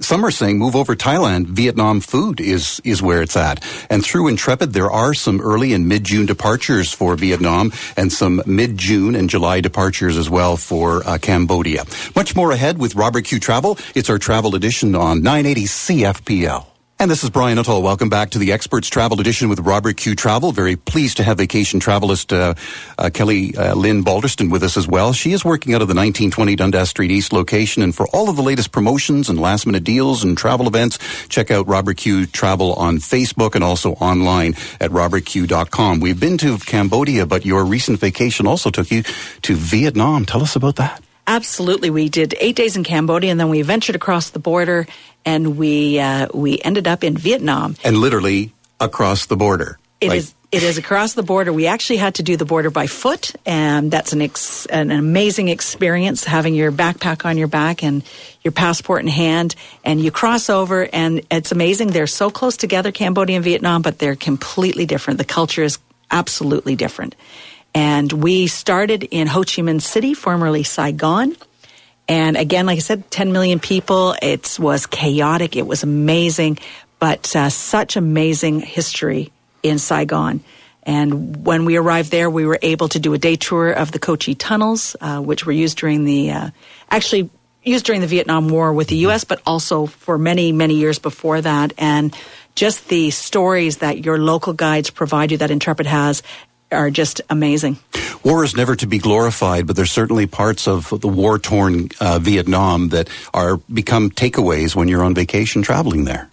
some 0.00 0.24
are 0.24 0.30
saying 0.30 0.58
move 0.58 0.76
over 0.76 0.94
Thailand. 0.94 1.46
Vietnam 1.46 2.00
food 2.00 2.40
is, 2.40 2.80
is 2.84 3.02
where 3.02 3.22
it's 3.22 3.36
at. 3.36 3.62
And 3.90 4.04
through 4.04 4.28
Intrepid, 4.28 4.72
there 4.72 4.90
are 4.90 5.14
some 5.14 5.40
early 5.40 5.72
and 5.72 5.88
mid-June 5.88 6.26
departures 6.26 6.92
for 6.92 7.16
Vietnam 7.16 7.72
and 7.96 8.12
some 8.12 8.42
mid-June 8.46 9.14
and 9.14 9.28
July 9.28 9.60
departures 9.60 10.16
as 10.16 10.30
well 10.30 10.56
for 10.56 11.06
uh, 11.06 11.18
Cambodia. 11.18 11.84
Much 12.14 12.36
more 12.36 12.52
ahead 12.52 12.78
with 12.78 12.94
Robert 12.94 13.24
Q 13.24 13.40
Travel. 13.40 13.78
It's 13.94 14.10
our 14.10 14.18
travel 14.18 14.54
edition 14.54 14.94
on 14.94 15.22
980 15.22 15.64
CFPL. 15.64 16.67
And 17.00 17.08
this 17.08 17.22
is 17.22 17.30
Brian 17.30 17.54
Nuttall. 17.54 17.80
Welcome 17.80 18.08
back 18.08 18.30
to 18.30 18.38
the 18.38 18.50
Experts 18.50 18.88
Travel 18.88 19.20
Edition 19.20 19.48
with 19.48 19.60
Robert 19.60 19.96
Q 19.96 20.16
Travel. 20.16 20.50
Very 20.50 20.74
pleased 20.74 21.18
to 21.18 21.22
have 21.22 21.38
vacation 21.38 21.78
travelist 21.78 22.32
uh, 22.32 22.54
uh, 22.98 23.10
Kelly 23.14 23.56
uh, 23.56 23.76
Lynn 23.76 24.02
Balderston 24.02 24.50
with 24.50 24.64
us 24.64 24.76
as 24.76 24.88
well. 24.88 25.12
She 25.12 25.30
is 25.30 25.44
working 25.44 25.74
out 25.74 25.80
of 25.80 25.86
the 25.86 25.94
1920 25.94 26.56
Dundas 26.56 26.90
Street 26.90 27.12
East 27.12 27.32
location. 27.32 27.84
And 27.84 27.94
for 27.94 28.08
all 28.08 28.28
of 28.28 28.34
the 28.34 28.42
latest 28.42 28.72
promotions 28.72 29.28
and 29.28 29.38
last 29.40 29.64
minute 29.64 29.84
deals 29.84 30.24
and 30.24 30.36
travel 30.36 30.66
events, 30.66 30.98
check 31.28 31.52
out 31.52 31.68
Robert 31.68 31.98
Q 31.98 32.26
Travel 32.26 32.72
on 32.74 32.96
Facebook 32.96 33.54
and 33.54 33.62
also 33.62 33.92
online 33.92 34.54
at 34.80 34.90
robertq.com. 34.90 36.00
We've 36.00 36.18
been 36.18 36.36
to 36.38 36.58
Cambodia, 36.58 37.26
but 37.26 37.46
your 37.46 37.64
recent 37.64 38.00
vacation 38.00 38.48
also 38.48 38.70
took 38.70 38.90
you 38.90 39.04
to 39.42 39.54
Vietnam. 39.54 40.26
Tell 40.26 40.42
us 40.42 40.56
about 40.56 40.74
that. 40.76 41.00
Absolutely, 41.28 41.90
we 41.90 42.08
did 42.08 42.34
eight 42.40 42.56
days 42.56 42.74
in 42.74 42.84
Cambodia, 42.84 43.30
and 43.30 43.38
then 43.38 43.50
we 43.50 43.60
ventured 43.60 43.94
across 43.94 44.30
the 44.30 44.38
border, 44.38 44.86
and 45.28 45.58
we 45.58 46.00
uh, 46.00 46.28
we 46.32 46.58
ended 46.64 46.86
up 46.88 47.04
in 47.04 47.16
Vietnam. 47.16 47.76
And 47.84 47.96
literally 47.98 48.52
across 48.80 49.26
the 49.26 49.36
border. 49.36 49.78
It 50.00 50.08
like- 50.08 50.18
is, 50.18 50.34
It 50.50 50.62
is 50.62 50.78
across 50.78 51.12
the 51.12 51.22
border. 51.22 51.52
We 51.52 51.66
actually 51.66 51.98
had 51.98 52.14
to 52.14 52.22
do 52.22 52.36
the 52.36 52.46
border 52.46 52.70
by 52.70 52.86
foot, 52.86 53.34
and 53.44 53.90
that's 53.90 54.12
an 54.14 54.22
ex- 54.22 54.66
an 54.66 54.90
amazing 54.90 55.48
experience 55.48 56.24
having 56.24 56.54
your 56.54 56.72
backpack 56.72 57.26
on 57.26 57.36
your 57.36 57.48
back 57.48 57.82
and 57.82 58.02
your 58.44 58.52
passport 58.52 59.02
in 59.02 59.08
hand, 59.08 59.54
and 59.84 60.00
you 60.00 60.10
cross 60.10 60.48
over, 60.48 60.88
and 60.92 61.20
it's 61.30 61.52
amazing. 61.52 61.88
They're 61.90 62.06
so 62.06 62.30
close 62.30 62.56
together, 62.56 62.92
Cambodia 62.92 63.36
and 63.36 63.44
Vietnam, 63.44 63.82
but 63.82 63.98
they're 63.98 64.16
completely 64.16 64.86
different. 64.86 65.18
The 65.18 65.34
culture 65.34 65.64
is 65.64 65.78
absolutely 66.10 66.76
different. 66.76 67.14
And 67.74 68.10
we 68.12 68.46
started 68.46 69.02
in 69.10 69.26
Ho 69.28 69.40
Chi 69.40 69.62
Minh 69.62 69.82
City, 69.82 70.14
formerly 70.14 70.62
Saigon. 70.64 71.36
And 72.08 72.36
again, 72.36 72.66
like 72.66 72.76
I 72.76 72.80
said, 72.80 73.10
10 73.10 73.32
million 73.32 73.60
people. 73.60 74.16
It 74.22 74.56
was 74.58 74.86
chaotic. 74.86 75.56
It 75.56 75.66
was 75.66 75.82
amazing, 75.82 76.58
but 76.98 77.34
uh, 77.36 77.50
such 77.50 77.96
amazing 77.96 78.60
history 78.60 79.30
in 79.62 79.78
Saigon. 79.78 80.42
And 80.84 81.44
when 81.44 81.66
we 81.66 81.76
arrived 81.76 82.10
there, 82.10 82.30
we 82.30 82.46
were 82.46 82.58
able 82.62 82.88
to 82.88 82.98
do 82.98 83.12
a 83.12 83.18
day 83.18 83.36
tour 83.36 83.70
of 83.70 83.92
the 83.92 83.98
Cu 83.98 84.16
Chi 84.16 84.32
tunnels, 84.32 84.96
uh, 85.00 85.20
which 85.20 85.44
were 85.44 85.52
used 85.52 85.76
during 85.76 86.06
the, 86.06 86.30
uh, 86.30 86.50
actually 86.90 87.28
used 87.62 87.84
during 87.84 88.00
the 88.00 88.06
Vietnam 88.06 88.48
War 88.48 88.72
with 88.72 88.88
the 88.88 88.96
U.S., 88.98 89.24
but 89.24 89.42
also 89.44 89.84
for 89.84 90.16
many, 90.16 90.50
many 90.52 90.76
years 90.76 90.98
before 90.98 91.42
that. 91.42 91.74
And 91.76 92.16
just 92.54 92.88
the 92.88 93.10
stories 93.10 93.78
that 93.78 94.04
your 94.04 94.18
local 94.18 94.54
guides 94.54 94.88
provide 94.88 95.30
you 95.30 95.36
that 95.38 95.50
Intrepid 95.50 95.86
has 95.86 96.22
are 96.70 96.90
just 96.90 97.20
amazing. 97.30 97.78
War 98.24 98.44
is 98.44 98.56
never 98.56 98.76
to 98.76 98.86
be 98.86 98.98
glorified, 98.98 99.66
but 99.66 99.76
there's 99.76 99.90
certainly 99.90 100.26
parts 100.26 100.66
of 100.66 100.90
the 101.00 101.08
war-torn 101.08 101.88
uh, 102.00 102.18
Vietnam 102.18 102.88
that 102.88 103.08
are 103.32 103.58
become 103.72 104.10
takeaways 104.10 104.74
when 104.74 104.88
you're 104.88 105.04
on 105.04 105.14
vacation 105.14 105.62
traveling 105.62 106.04
there. 106.04 106.28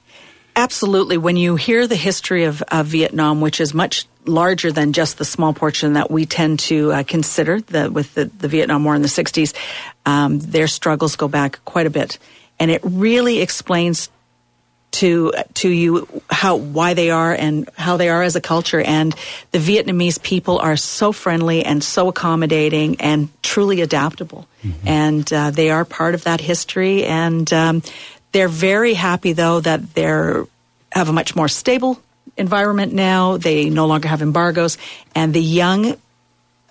Absolutely. 0.56 1.18
When 1.18 1.36
you 1.36 1.58
hear 1.58 1.86
the 1.86 1.98
history 1.98 2.46
of, 2.46 2.63
of 2.70 2.88
Vietnam, 2.88 3.42
which 3.42 3.60
is 3.60 3.74
much 3.74 4.06
larger 4.25 4.72
than 4.72 4.94
just 4.94 5.18
the 5.18 5.25
small 5.25 5.54
portion 5.54 5.94
that 5.94 6.10
we 6.10 6.25
tend 6.25 6.60
to 6.60 6.92
uh, 6.92 7.04
consider 7.04 7.60
the, 7.62 7.92
with 7.92 8.13
the, 8.13 8.25
the, 8.25 8.48
Vietnam 8.48 8.84
War 8.86 8.96
in 8.96 9.01
the 9.01 9.10
60s, 9.10 9.54
um, 10.06 10.39
their 10.39 10.68
struggles 10.68 11.18
go 11.18 11.27
back 11.27 11.60
quite 11.65 11.86
a 11.86 11.89
bit. 11.89 12.18
And 12.58 12.72
it 12.72 12.82
really 12.84 13.42
explains 13.42 14.10
to 14.96 15.34
to 15.56 15.70
you 15.70 16.08
how 16.30 16.56
why 16.56 16.94
they 16.94 17.12
are 17.12 17.34
and 17.34 17.70
how 17.75 17.98
they 17.98 18.10
are 18.10 18.24
as 18.24 18.36
a 18.36 18.42
culture. 18.42 18.82
And 18.82 19.14
the 19.52 19.60
Vietnamese 19.60 20.22
people 20.22 20.60
are 20.60 20.78
so 20.78 21.12
friendly 21.12 21.64
and 21.64 21.84
so 21.84 22.08
accommodating 22.08 23.00
and 23.02 23.30
truly 23.42 23.82
adaptable. 23.82 24.48
Mm-hmm. 24.66 24.88
and 24.88 25.34
uh, 25.34 25.52
they 25.52 25.70
are 25.70 25.86
part 25.86 26.16
of 26.16 26.24
that 26.24 26.42
history. 26.42 27.06
And 27.06 27.52
um, 27.54 27.84
they're 28.32 28.48
very 28.48 28.96
happy 28.96 29.34
though 29.34 29.60
that 29.60 29.94
they're 29.94 30.48
have 30.92 31.10
a 31.10 31.14
much 31.14 31.36
more 31.36 31.48
stable 31.48 32.00
environment 32.38 32.94
now. 32.94 33.38
They 33.38 33.70
no 33.70 33.86
longer 33.86 34.08
have 34.08 34.22
embargoes. 34.22 34.78
And 35.14 35.34
the 35.34 35.42
young 35.42 35.98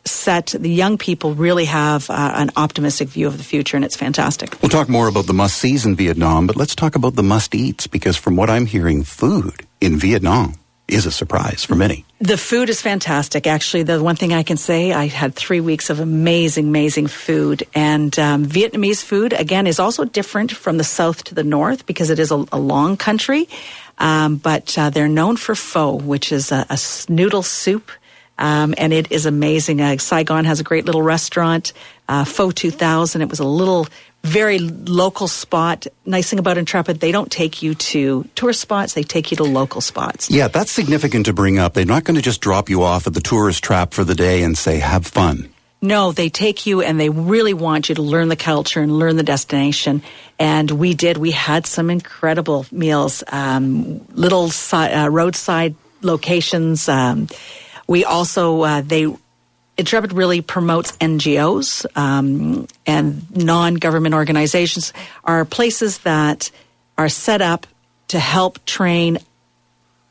set 0.07 0.55
the 0.59 0.71
young 0.71 0.99
people 0.99 1.35
really 1.35 1.65
have 1.65 2.11
uh, 2.11 2.33
an 2.35 2.51
optimistic 2.57 3.09
view 3.09 3.27
of 3.27 3.39
the 3.39 3.45
future, 3.45 3.77
and 3.77 3.85
it's 3.85 3.97
fantastic. 3.97 4.61
We'll 4.63 4.69
talk 4.69 4.89
more 4.89 5.09
about 5.09 5.27
the 5.27 5.35
must 5.35 5.57
sees 5.57 5.87
in 5.87 5.97
Vietnam, 5.97 6.47
but 6.47 6.57
let's 6.57 6.75
talk 6.75 6.95
about 6.95 7.17
the 7.17 7.23
must 7.23 7.55
eats 7.55 7.87
because 7.87 8.17
from 8.17 8.37
what 8.37 8.51
I'm 8.51 8.67
hearing, 8.67 9.03
food 9.03 9.67
in 9.81 9.99
Vietnam 9.99 10.55
is 10.87 11.07
a 11.07 11.11
surprise 11.11 11.65
for 11.65 11.75
many. 11.75 12.05
The 12.19 12.37
food 12.37 12.69
is 12.69 12.83
fantastic. 12.83 13.47
Actually, 13.47 13.85
the 13.85 14.03
one 14.03 14.17
thing 14.17 14.35
I 14.35 14.43
can 14.43 14.59
say, 14.59 14.93
I 14.93 15.07
had 15.07 15.35
three 15.35 15.61
weeks 15.61 15.89
of 15.89 15.99
amazing, 15.99 16.69
amazing 16.69 17.07
food. 17.07 17.65
And 17.75 18.17
um, 18.19 18.45
Vietnamese 18.45 19.03
food, 19.03 19.33
again, 19.33 19.67
is 19.67 19.79
also 19.79 20.05
different 20.05 20.53
from 20.53 20.77
the 20.77 20.85
south 20.85 21.25
to 21.25 21.35
the 21.35 21.45
north 21.45 21.87
because 21.87 22.11
it 22.11 22.19
is 22.19 22.31
a, 22.31 22.45
a 22.53 22.59
long 22.59 22.97
country. 22.99 23.49
Um, 23.99 24.37
but 24.37 24.77
uh, 24.77 24.91
they're 24.91 25.09
known 25.09 25.37
for 25.37 25.55
pho, 25.55 25.95
which 25.95 26.33
is 26.33 26.53
a, 26.53 26.67
a 26.69 26.79
noodle 27.09 27.43
soup 27.43 27.91
um, 28.39 28.75
and 28.79 28.93
it 28.93 29.13
is 29.13 29.27
amazing. 29.27 29.81
Uh, 29.81 29.99
Saigon 29.99 30.45
has 30.45 30.61
a 30.61 30.65
great 30.65 30.85
little 30.85 31.03
restaurant, 31.03 31.73
uh, 32.09 32.25
Pho 32.25 32.51
2000. 32.51 33.23
It 33.23 33.29
was 33.29 33.41
a 33.41 33.47
little, 33.47 33.87
very 34.25 34.59
local 34.59 35.29
spot. 35.29 35.87
Nice 36.07 36.31
thing 36.31 36.39
about 36.39 36.57
Intrepid, 36.59 36.99
they 36.99 37.13
don't 37.13 37.31
take 37.31 37.63
you 37.63 37.75
to 37.75 38.25
tourist 38.35 38.61
spots, 38.61 38.95
they 38.95 39.03
take 39.03 39.31
you 39.31 39.37
to 39.37 39.45
local 39.45 39.81
spots. 39.81 40.31
Yeah, 40.31 40.49
that's 40.49 40.73
significant 40.73 41.27
to 41.27 41.33
bring 41.33 41.59
up. 41.59 41.75
They're 41.75 41.85
not 41.85 42.05
going 42.05 42.17
to 42.17 42.23
just 42.23 42.41
drop 42.41 42.71
you 42.71 42.83
off 42.83 43.07
at 43.07 43.15
the 43.15 43.21
tourist 43.21 43.63
trap 43.63 43.93
for 43.93 44.03
the 44.03 44.15
day 44.15 44.43
and 44.43 44.57
say, 44.57 44.79
have 44.79 45.07
fun. 45.07 45.51
No, 45.83 46.13
they 46.13 46.31
take 46.31 46.65
you 46.65 46.81
and 46.81 46.99
they 46.99 47.11
really 47.11 47.53
want 47.53 47.91
you 47.91 47.95
to 47.97 48.03
learn 48.03 48.29
the 48.29 48.37
culture 48.37 48.81
and 48.81 48.99
learn 48.99 49.17
the 49.17 49.23
destination. 49.23 50.03
And 50.39 50.71
we 50.71 50.95
did. 50.95 51.19
We 51.19 51.31
had 51.31 51.67
some 51.67 51.91
incredible 51.91 52.65
meals, 52.73 53.23
um, 53.31 54.01
little 54.15 54.49
si- 54.49 54.77
uh, 54.77 55.09
roadside 55.09 55.75
locations. 56.01 56.89
Um, 56.89 57.29
we 57.87 58.05
also 58.05 58.63
uh, 58.63 58.81
they 58.81 59.07
Intrepid 59.77 60.13
really 60.13 60.41
promotes 60.41 60.93
NGOs 60.99 61.85
um, 61.97 62.69
and 62.87 63.37
non-government 63.37 64.15
organizations 64.15 64.93
are 65.25 65.45
places 65.45 65.99
that 65.99 66.53
are 66.97 67.09
set 67.09 67.43
up 67.43 67.67
to 68.09 68.21
help 68.21 68.65
train 68.67 69.19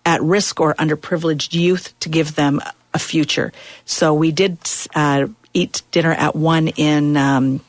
at 0.06 0.22
risk 0.22 0.60
or 0.60 0.74
underprivileged 0.74 1.54
youth 1.54 1.98
to 2.02 2.10
give 2.10 2.36
them 2.36 2.60
a 2.94 3.00
future. 3.00 3.54
So 3.86 4.14
we 4.14 4.34
did 4.34 4.58
uh, 4.96 5.28
eat 5.54 5.82
dinner 5.92 6.12
at 6.12 6.36
one 6.36 6.68
in 6.68 7.16
um, 7.16 7.62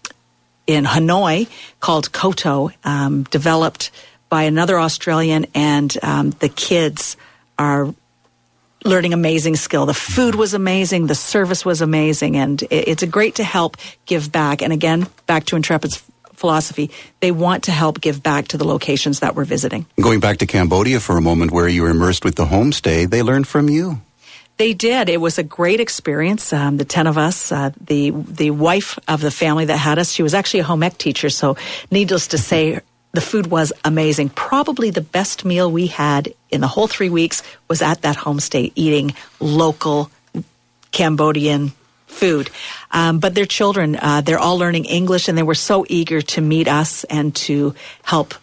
in 0.67 0.85
Hanoi 0.85 1.49
called 1.79 2.11
Koto, 2.11 2.71
um, 2.83 3.23
developed 3.25 3.93
by 4.29 4.45
another 4.45 4.81
Australian, 4.81 5.47
and 5.55 5.97
um, 6.03 6.31
the 6.31 6.49
kids 6.49 7.17
are 7.57 7.95
learning 8.85 9.13
amazing 9.13 9.57
skill. 9.57 9.87
The 9.87 9.95
food 9.95 10.35
was 10.35 10.55
amazing, 10.55 11.07
the 11.07 11.15
service 11.15 11.65
was 11.65 11.81
amazing, 11.81 12.37
and 12.37 12.63
it, 12.63 12.89
it's 12.89 13.03
a 13.03 13.07
great 13.07 13.37
to 13.37 13.45
help 13.45 13.77
give 14.07 14.31
back. 14.31 14.63
And 14.63 14.73
again, 14.73 15.07
back 15.27 15.45
to 15.47 15.57
Intrepid's 15.57 16.03
philosophy, 16.35 16.91
they 17.21 17.31
want 17.31 17.65
to 17.65 17.73
help 17.73 18.01
give 18.01 18.23
back 18.23 18.49
to 18.49 18.59
the 18.59 18.65
locations 18.65 19.21
that 19.21 19.35
we're 19.35 19.45
visiting. 19.45 19.87
Going 20.01 20.21
back 20.21 20.39
to 20.39 20.47
Cambodia 20.47 21.01
for 21.01 21.17
a 21.17 21.23
moment, 21.23 21.53
where 21.53 21.69
you 21.69 21.83
were 21.83 21.91
immersed 21.91 22.25
with 22.25 22.35
the 22.35 22.45
homestay, 22.45 23.09
they 23.09 23.23
learned 23.23 23.47
from 23.47 23.69
you. 23.69 24.01
They 24.57 24.73
did. 24.73 25.09
It 25.09 25.21
was 25.21 25.39
a 25.39 25.43
great 25.43 25.81
experience. 25.81 26.53
Um, 26.53 26.77
the 26.77 26.85
ten 26.85 27.09
of 27.09 27.19
us, 27.19 27.51
uh, 27.51 27.71
the 27.81 28.11
the 28.11 28.53
wife 28.53 28.99
of 29.09 29.21
the 29.21 29.33
family 29.33 29.65
that 29.65 29.79
had 29.79 29.99
us, 29.99 30.13
she 30.13 30.23
was 30.23 30.33
actually 30.33 30.61
a 30.61 30.65
home 30.65 30.85
ec 30.85 30.97
teacher. 30.97 31.29
So, 31.29 31.57
needless 31.91 32.29
to 32.29 32.39
say, 32.39 32.81
the 33.15 33.21
food 33.21 33.47
was 33.47 33.73
amazing. 33.85 34.29
Probably 34.29 34.91
the 34.91 35.01
best 35.01 35.45
meal 35.45 35.71
we 35.71 35.87
had 35.87 36.35
in 36.51 36.61
the 36.61 36.67
whole 36.67 36.89
three 36.89 37.11
weeks 37.11 37.43
was 37.69 37.81
at 37.81 38.03
that 38.03 38.17
homestay, 38.17 38.73
eating 38.75 39.15
local 39.41 40.11
Cambodian 40.91 41.73
food. 42.07 42.51
Um, 42.91 43.19
but 43.21 43.35
their 43.35 43.47
children, 43.47 43.97
uh, 43.97 44.21
they're 44.21 44.39
all 44.39 44.59
learning 44.59 44.85
English, 44.85 45.29
and 45.29 45.39
they 45.39 45.43
were 45.43 45.55
so 45.55 45.85
eager 45.89 46.23
to 46.23 46.41
meet 46.41 46.69
us 46.69 47.05
and 47.05 47.35
to 47.37 47.75
help 48.03 48.35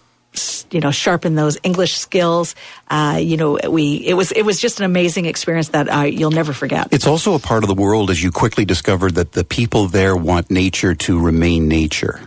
you 0.71 0.79
know 0.79 0.91
sharpen 0.91 1.35
those 1.35 1.57
English 1.63 1.97
skills. 1.97 2.55
Uh, 2.89 3.19
you 3.21 3.35
know, 3.35 3.59
we 3.69 3.95
it 3.95 4.13
was 4.13 4.31
it 4.31 4.43
was 4.43 4.59
just 4.59 4.79
an 4.79 4.85
amazing 4.85 5.25
experience 5.25 5.69
that 5.69 5.89
uh, 5.89 6.01
you'll 6.01 6.31
never 6.31 6.53
forget. 6.53 6.87
It's 6.91 7.07
also 7.07 7.35
a 7.35 7.39
part 7.39 7.63
of 7.63 7.67
the 7.67 7.75
world 7.75 8.09
as 8.09 8.23
you 8.23 8.31
quickly 8.31 8.65
discovered 8.65 9.15
that 9.15 9.33
the 9.33 9.43
people 9.43 9.87
there 9.87 10.15
want 10.15 10.49
nature 10.49 10.95
to 10.95 11.19
remain 11.19 11.67
nature. 11.67 12.21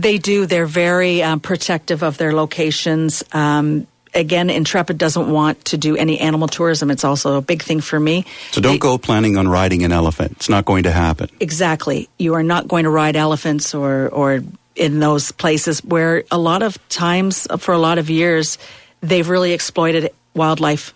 They 0.00 0.18
do. 0.18 0.46
They're 0.46 0.66
very 0.66 1.22
um, 1.22 1.40
protective 1.40 2.02
of 2.02 2.16
their 2.16 2.32
locations. 2.32 3.22
Um, 3.32 3.86
again, 4.14 4.48
Intrepid 4.48 4.96
doesn't 4.96 5.30
want 5.30 5.64
to 5.66 5.76
do 5.76 5.96
any 5.96 6.18
animal 6.18 6.48
tourism. 6.48 6.90
It's 6.90 7.04
also 7.04 7.36
a 7.36 7.42
big 7.42 7.62
thing 7.62 7.80
for 7.80 8.00
me. 8.00 8.24
So 8.50 8.60
don't 8.60 8.74
they, 8.74 8.78
go 8.78 8.96
planning 8.96 9.36
on 9.36 9.46
riding 9.46 9.84
an 9.84 9.92
elephant. 9.92 10.32
It's 10.32 10.48
not 10.48 10.64
going 10.64 10.84
to 10.84 10.90
happen. 10.90 11.28
Exactly. 11.38 12.08
You 12.18 12.34
are 12.34 12.42
not 12.42 12.66
going 12.66 12.84
to 12.84 12.90
ride 12.90 13.14
elephants 13.14 13.74
or 13.74 14.08
or 14.08 14.40
in 14.74 15.00
those 15.00 15.32
places 15.32 15.84
where 15.84 16.24
a 16.30 16.38
lot 16.38 16.62
of 16.62 16.78
times 16.88 17.46
for 17.58 17.74
a 17.74 17.78
lot 17.78 17.98
of 17.98 18.08
years 18.08 18.56
they've 19.02 19.28
really 19.28 19.52
exploited 19.52 20.10
wildlife 20.34 20.94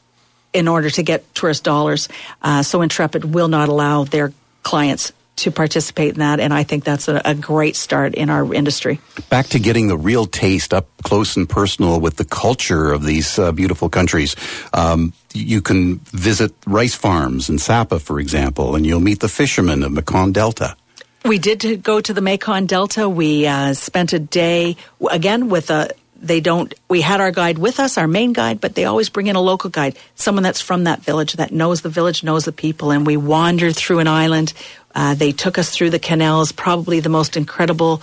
in 0.54 0.68
order 0.68 0.88
to 0.88 1.02
get 1.02 1.34
tourist 1.34 1.64
dollars. 1.64 2.08
Uh, 2.40 2.62
so 2.62 2.80
Intrepid 2.80 3.34
will 3.34 3.48
not 3.48 3.68
allow 3.68 4.04
their 4.04 4.32
clients 4.62 5.12
to 5.36 5.50
participate 5.50 6.14
in 6.14 6.20
that, 6.20 6.40
and 6.40 6.54
I 6.54 6.62
think 6.62 6.84
that's 6.84 7.08
a, 7.08 7.20
a, 7.24 7.34
great 7.34 7.74
start 7.74 8.14
in 8.14 8.30
our 8.30 8.54
industry. 8.54 9.00
Back 9.30 9.46
to 9.48 9.58
getting 9.58 9.88
the 9.88 9.96
real 9.96 10.26
taste 10.26 10.72
up 10.72 10.86
close 11.02 11.36
and 11.36 11.48
personal 11.48 12.00
with 12.00 12.16
the 12.16 12.24
culture 12.24 12.92
of 12.92 13.04
these 13.04 13.38
uh, 13.38 13.50
beautiful 13.50 13.88
countries. 13.88 14.36
Um, 14.72 15.12
you 15.32 15.60
can 15.60 15.98
visit 16.12 16.52
rice 16.66 16.94
farms 16.94 17.50
in 17.50 17.58
Sapa, 17.58 17.98
for 17.98 18.20
example, 18.20 18.76
and 18.76 18.86
you'll 18.86 19.00
meet 19.00 19.20
the 19.20 19.28
fishermen 19.28 19.82
of 19.82 19.92
Mekong 19.92 20.32
Delta. 20.32 20.76
We 21.24 21.38
did 21.38 21.82
go 21.82 22.00
to 22.00 22.12
the 22.12 22.20
Mekong 22.20 22.66
Delta. 22.66 23.08
We 23.08 23.46
uh, 23.46 23.72
spent 23.72 24.12
a 24.12 24.18
day 24.18 24.76
again 25.10 25.48
with 25.48 25.70
a. 25.70 25.90
They 26.16 26.40
don't. 26.40 26.72
We 26.88 27.00
had 27.00 27.20
our 27.20 27.30
guide 27.30 27.58
with 27.58 27.80
us, 27.80 27.98
our 27.98 28.06
main 28.06 28.32
guide, 28.32 28.60
but 28.60 28.74
they 28.74 28.84
always 28.84 29.08
bring 29.08 29.26
in 29.26 29.36
a 29.36 29.40
local 29.40 29.68
guide, 29.70 29.98
someone 30.14 30.42
that's 30.42 30.60
from 30.60 30.84
that 30.84 31.00
village, 31.00 31.34
that 31.34 31.50
knows 31.50 31.80
the 31.80 31.88
village, 31.88 32.22
knows 32.22 32.44
the 32.44 32.52
people, 32.52 32.90
and 32.90 33.06
we 33.06 33.16
wandered 33.16 33.74
through 33.74 33.98
an 34.00 34.06
island. 34.06 34.52
Uh, 34.94 35.14
they 35.14 35.32
took 35.32 35.58
us 35.58 35.70
through 35.70 35.90
the 35.90 35.98
canals, 35.98 36.52
probably 36.52 37.00
the 37.00 37.08
most 37.08 37.36
incredible. 37.36 38.02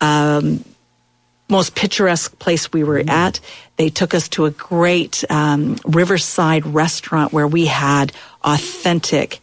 Um, 0.00 0.64
most 1.48 1.74
picturesque 1.74 2.38
place 2.38 2.72
we 2.72 2.82
were 2.82 3.02
at. 3.06 3.40
They 3.76 3.88
took 3.88 4.14
us 4.14 4.28
to 4.30 4.46
a 4.46 4.50
great 4.50 5.24
um, 5.30 5.76
riverside 5.86 6.66
restaurant 6.66 7.32
where 7.32 7.46
we 7.46 7.66
had 7.66 8.12
authentic 8.42 9.38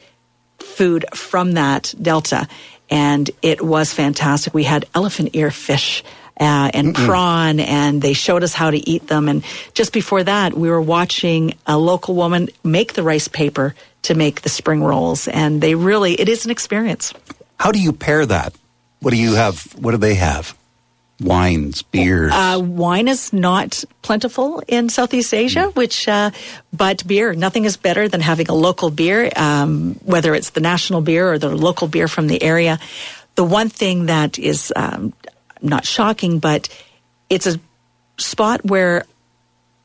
food 0.60 1.06
from 1.14 1.54
that 1.54 1.94
delta 2.02 2.48
and 2.90 3.30
it 3.42 3.62
was 3.62 3.94
fantastic. 3.94 4.54
We 4.54 4.64
had 4.64 4.86
elephant 4.94 5.32
ear 5.34 5.52
fish. 5.52 6.04
Uh, 6.40 6.72
and 6.74 6.96
Mm-mm. 6.96 7.06
prawn, 7.06 7.60
and 7.60 8.02
they 8.02 8.14
showed 8.14 8.44
us 8.44 8.56
how 8.56 8.72
to 8.72 8.90
eat 8.90 9.06
them. 9.06 9.30
And 9.30 9.44
just 9.76 9.94
before 9.94 10.24
that, 10.24 10.56
we 10.56 10.68
were 10.68 10.82
watching 10.82 11.54
a 11.68 11.78
local 11.78 12.16
woman 12.16 12.50
make 12.64 12.94
the 12.94 13.04
rice 13.04 13.28
paper 13.28 13.76
to 14.04 14.16
make 14.16 14.42
the 14.42 14.50
spring 14.50 14.84
rolls, 14.84 15.28
and 15.28 15.62
they 15.62 15.76
really, 15.76 16.14
it 16.20 16.30
is 16.30 16.46
an 16.46 16.52
experience. 16.52 17.14
How 17.60 17.72
do 17.72 17.80
you 17.80 17.94
pair 17.94 18.26
that? 18.26 18.54
What 19.00 19.12
do 19.12 19.18
you 19.18 19.34
have? 19.34 19.64
What 19.80 19.92
do 19.92 19.98
they 19.98 20.16
have? 20.16 20.56
wines, 21.24 21.82
beers? 21.82 22.32
Uh, 22.34 22.60
wine 22.62 23.08
is 23.08 23.34
not 23.34 23.84
plentiful 24.02 24.62
in 24.68 24.90
Southeast 24.90 25.34
Asia, 25.34 25.68
mm. 25.68 25.76
which, 25.76 26.08
uh, 26.08 26.32
but 26.72 27.06
beer, 27.08 27.34
nothing 27.34 27.66
is 27.66 27.78
better 27.78 28.08
than 28.08 28.22
having 28.22 28.50
a 28.50 28.54
local 28.54 28.90
beer, 28.90 29.32
um, 29.36 29.96
whether 30.04 30.36
it's 30.36 30.52
the 30.52 30.60
national 30.60 31.02
beer 31.02 31.32
or 31.32 31.40
the 31.40 31.50
local 31.50 31.88
beer 31.88 32.08
from 32.08 32.28
the 32.28 32.42
area. 32.42 32.80
The 33.36 33.44
one 33.44 33.70
thing 33.70 34.08
that 34.08 34.38
is 34.38 34.72
um, 34.76 35.14
not 35.62 35.86
shocking, 35.86 36.40
but 36.40 36.70
it's 37.30 37.48
a 37.48 37.60
spot 38.18 38.64
where 38.66 39.06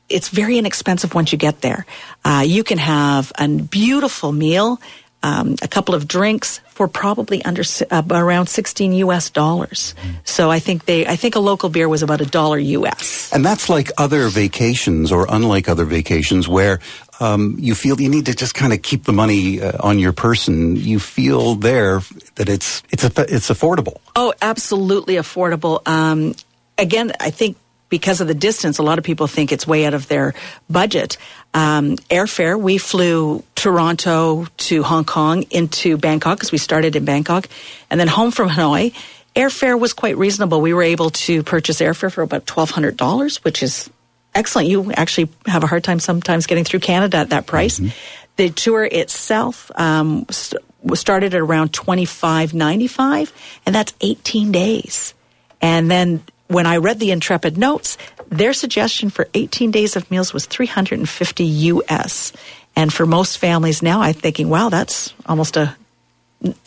it's 0.09 0.29
very 0.29 0.57
inexpensive 0.57 1.13
once 1.13 1.31
you 1.31 1.37
get 1.37 1.61
there. 1.61 1.85
Uh, 2.25 2.43
you 2.45 2.63
can 2.63 2.77
have 2.77 3.31
a 3.37 3.47
beautiful 3.47 4.31
meal, 4.31 4.79
um, 5.21 5.55
a 5.61 5.67
couple 5.67 5.95
of 5.95 6.07
drinks, 6.07 6.61
for 6.69 6.87
probably 6.87 7.43
under 7.43 7.63
uh, 7.91 8.03
around 8.09 8.47
16 8.47 8.93
US 8.93 9.29
dollars. 9.29 9.93
So 10.23 10.49
I 10.49 10.59
think 10.59 10.85
they 10.85 11.05
I 11.05 11.17
think 11.17 11.35
a 11.35 11.39
local 11.39 11.69
beer 11.69 11.89
was 11.89 12.03
about 12.03 12.21
a 12.21 12.25
dollar 12.25 12.57
US. 12.57 13.29
And 13.33 13.43
that's 13.43 13.69
like 13.69 13.91
other 13.97 14.29
vacations 14.29 15.11
or 15.11 15.27
unlike 15.29 15.67
other 15.67 15.85
vacations 15.85 16.47
where 16.47 16.79
um, 17.19 17.57
you 17.59 17.75
feel 17.75 17.99
you 17.99 18.07
need 18.07 18.27
to 18.27 18.33
just 18.33 18.55
kind 18.55 18.71
of 18.71 18.81
keep 18.81 19.03
the 19.03 19.11
money 19.11 19.61
uh, 19.61 19.73
on 19.81 19.99
your 19.99 20.13
person. 20.13 20.77
You 20.77 20.99
feel 20.99 21.55
there 21.55 21.99
that 22.35 22.47
it's 22.47 22.81
it's 22.91 23.03
it's 23.03 23.49
affordable. 23.49 23.97
Oh, 24.15 24.33
absolutely 24.41 25.15
affordable. 25.15 25.85
Um, 25.85 26.33
again, 26.77 27.11
I 27.19 27.29
think 27.29 27.57
because 27.89 28.21
of 28.21 28.27
the 28.27 28.35
distance, 28.35 28.77
a 28.77 28.83
lot 28.83 28.97
of 28.97 29.03
people 29.03 29.27
think 29.27 29.51
it's 29.51 29.65
way 29.65 29.85
out 29.85 29.93
of 29.93 30.07
their 30.07 30.33
budget. 30.69 31.17
Um, 31.53 31.95
airfare, 32.09 32.59
we 32.59 32.77
flew 32.77 33.43
Toronto 33.55 34.45
to 34.45 34.83
Hong 34.83 35.05
Kong 35.05 35.43
into 35.49 35.97
Bangkok 35.97 36.37
because 36.37 36.51
we 36.51 36.59
started 36.59 36.95
in 36.95 37.05
Bangkok, 37.05 37.47
and 37.89 37.99
then 37.99 38.07
home 38.07 38.31
from 38.31 38.49
Hanoi. 38.49 38.93
Airfare 39.35 39.79
was 39.79 39.93
quite 39.93 40.17
reasonable. 40.17 40.61
We 40.61 40.73
were 40.73 40.83
able 40.83 41.11
to 41.11 41.43
purchase 41.43 41.79
airfare 41.79 42.11
for 42.11 42.21
about 42.21 42.45
twelve 42.45 42.71
hundred 42.71 42.97
dollars, 42.97 43.43
which 43.43 43.63
is 43.63 43.89
excellent. 44.33 44.67
You 44.67 44.91
actually 44.91 45.29
have 45.45 45.63
a 45.63 45.67
hard 45.67 45.83
time 45.83 45.99
sometimes 45.99 46.47
getting 46.47 46.63
through 46.63 46.81
Canada 46.81 47.17
at 47.17 47.29
that 47.29 47.45
price. 47.45 47.79
Mm-hmm. 47.79 47.95
The 48.35 48.49
tour 48.49 48.85
itself 48.85 49.71
um, 49.75 50.25
st- 50.29 50.61
started 50.93 51.33
at 51.33 51.41
around 51.41 51.73
twenty 51.73 52.05
five 52.05 52.53
ninety 52.53 52.87
five, 52.87 53.31
and 53.65 53.73
that's 53.73 53.93
eighteen 54.01 54.51
days. 54.51 55.13
And 55.61 55.91
then 55.91 56.23
when 56.49 56.65
I 56.65 56.77
read 56.77 56.99
the 56.99 57.11
Intrepid 57.11 57.57
notes, 57.57 57.97
their 58.27 58.53
suggestion 58.53 59.09
for 59.09 59.27
18 59.33 59.71
days 59.71 59.95
of 59.95 60.09
meals 60.11 60.33
was 60.33 60.45
350 60.47 61.43
US. 61.45 62.33
And 62.75 62.91
for 62.93 63.05
most 63.05 63.37
families 63.37 63.81
now, 63.81 64.01
I'm 64.01 64.13
thinking, 64.13 64.49
wow, 64.49 64.69
that's 64.69 65.13
almost 65.25 65.57
a 65.57 65.75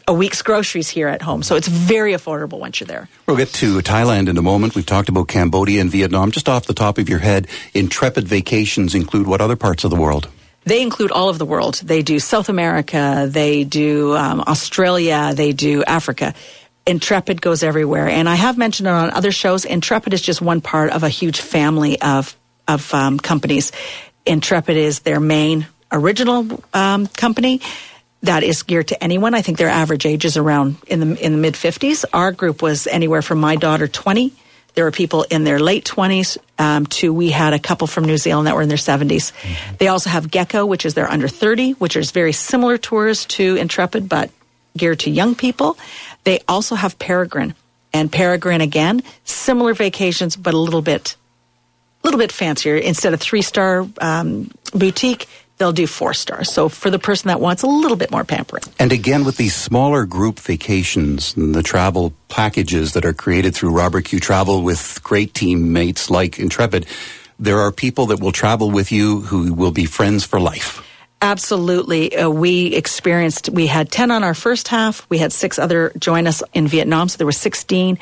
a 0.07 0.12
week's 0.12 0.42
groceries 0.42 0.90
here 0.90 1.09
at 1.09 1.23
home. 1.23 1.42
So 1.42 1.57
it's 1.57 1.66
very 1.68 2.12
affordable 2.12 2.59
once 2.59 2.79
you're 2.79 2.87
there. 2.87 3.09
We'll 3.27 3.38
get 3.38 3.49
to 3.55 3.79
Thailand 3.79 4.29
in 4.29 4.37
a 4.37 4.42
moment. 4.42 4.75
We've 4.75 4.85
talked 4.85 5.09
about 5.09 5.29
Cambodia 5.29 5.81
and 5.81 5.90
Vietnam. 5.90 6.31
Just 6.31 6.47
off 6.47 6.66
the 6.66 6.75
top 6.75 6.99
of 6.99 7.09
your 7.09 7.21
head, 7.21 7.49
Intrepid 7.73 8.29
vacations 8.29 8.95
include 8.95 9.27
what 9.27 9.40
other 9.40 9.57
parts 9.57 9.85
of 9.85 9.90
the 9.90 9.97
world? 9.97 10.29
They 10.64 10.83
include 10.83 11.11
all 11.11 11.31
of 11.31 11.38
the 11.38 11.47
world. 11.47 11.77
They 11.77 12.03
do 12.03 12.18
South 12.18 12.49
America, 12.49 13.27
they 13.29 13.64
do 13.64 14.14
um, 14.14 14.40
Australia, 14.47 15.33
they 15.35 15.53
do 15.53 15.83
Africa. 15.85 16.35
Intrepid 16.87 17.40
goes 17.40 17.62
everywhere. 17.62 18.09
And 18.09 18.29
I 18.29 18.35
have 18.35 18.59
mentioned 18.59 18.88
it 18.88 18.92
on 18.92 19.11
other 19.11 19.33
shows. 19.33 19.64
Intrepid 19.64 20.12
is 20.12 20.23
just 20.23 20.42
one 20.42 20.61
part 20.61 20.90
of 20.90 21.03
a 21.03 21.09
huge 21.09 21.40
family 21.40 22.01
of, 22.01 22.37
of 22.66 22.92
um, 22.92 23.18
companies. 23.18 23.73
Intrepid 24.27 24.77
is 24.77 25.01
their 25.01 25.21
main 25.21 25.66
original 25.92 26.62
um, 26.75 27.07
company 27.07 27.61
that 28.23 28.42
is 28.42 28.62
geared 28.62 28.88
to 28.88 29.03
anyone. 29.03 29.35
I 29.35 29.42
think 29.42 29.59
their 29.59 29.68
average 29.68 30.07
age 30.07 30.25
is 30.25 30.37
around 30.37 30.77
in 30.87 31.01
the 31.01 31.25
in 31.25 31.33
the 31.33 31.38
mid 31.38 31.55
50s. 31.55 32.05
Our 32.12 32.33
group 32.33 32.62
was 32.62 32.87
anywhere 32.87 33.23
from 33.23 33.40
my 33.40 33.57
daughter 33.57 33.88
20. 33.88 34.33
There 34.75 34.85
were 34.85 34.90
people 34.90 35.25
in 35.25 35.45
their 35.45 35.61
late 35.61 35.85
20s 35.85 36.38
um, 36.59 36.87
to 36.87 37.12
we 37.12 37.31
had 37.31 37.53
a 37.53 37.59
couple 37.59 37.87
from 37.87 38.05
New 38.05 38.16
Zealand 38.16 38.47
that 38.47 38.55
were 38.55 38.62
in 38.62 38.71
their 38.71 38.79
70s. 38.79 39.33
Mm-hmm. 39.33 39.75
They 39.79 39.88
also 39.88 40.09
have 40.09 40.31
Gecko, 40.31 40.64
which 40.64 40.87
is 40.87 40.95
their 40.95 41.11
under 41.11 41.29
30, 41.29 41.73
which 41.73 41.95
is 41.95 42.11
very 42.11 42.33
similar 42.33 42.79
tours 42.79 43.27
to 43.27 43.57
Intrepid, 43.57 44.09
but 44.09 44.31
geared 44.75 45.01
to 45.01 45.11
young 45.11 45.35
people. 45.35 45.77
They 46.25 46.41
also 46.49 46.75
have 46.75 46.99
Peregrine. 46.99 47.55
And 47.93 48.11
Peregrine, 48.11 48.61
again, 48.61 49.03
similar 49.25 49.75
vacations, 49.75 50.37
but 50.37 50.55
a 50.55 50.59
little 50.59 50.83
bit, 50.83 51.17
little 52.03 52.19
bit 52.19 52.33
fancier. 52.33 52.77
Instead 52.77 53.13
of 53.13 53.21
three 53.21 53.43
star 53.43 53.87
um, 54.01 54.51
boutique, 54.73 55.29
they'll 55.59 55.73
do 55.73 55.87
four 55.87 56.15
stars. 56.15 56.51
So 56.51 56.69
for 56.69 56.91
the 56.91 56.99
person 56.99 57.29
that 57.29 57.41
wants 57.41 57.63
a 57.63 57.67
little 57.67 57.97
bit 57.97 58.11
more 58.11 58.25
pampering. 58.25 58.65
And 58.79 58.93
again, 58.93 59.25
with 59.25 59.37
these 59.37 59.55
smaller 59.55 60.07
group 60.07 60.41
vacations 60.41 61.37
and 61.37 61.55
the 61.55 61.63
travel 61.63 62.15
packages 62.29 62.95
that 62.95 63.05
are 63.05 63.13
created 63.13 63.55
through 63.55 63.71
Robert 63.71 64.07
Q 64.07 64.19
Travel 64.19 64.63
with 64.63 65.01
great 65.05 65.35
teammates 65.35 66.11
like 66.11 66.39
Intrepid, 66.39 66.87
there 67.39 67.61
are 67.61 67.71
people 67.73 68.07
that 68.07 68.21
will 68.21 68.33
travel 68.33 68.71
with 68.71 68.91
you 68.91 69.21
who 69.21 69.53
will 69.53 69.73
be 69.73 69.85
friends 69.85 70.25
for 70.25 70.41
life. 70.41 70.89
Absolutely. 71.23 72.17
Uh, 72.17 72.29
we 72.29 72.75
experienced, 72.75 73.49
we 73.49 73.69
had 73.69 73.93
10 73.93 74.11
on 74.11 74.25
our 74.25 74.35
first 74.35 74.67
half. 74.67 75.09
We 75.09 75.19
had 75.19 75.33
six 75.33 75.57
other 75.57 75.93
join 75.97 76.27
us 76.27 76.43
in 76.53 76.67
Vietnam, 76.67 77.09
so 77.09 77.17
there 77.17 77.27
were 77.27 77.33
16. 77.33 77.99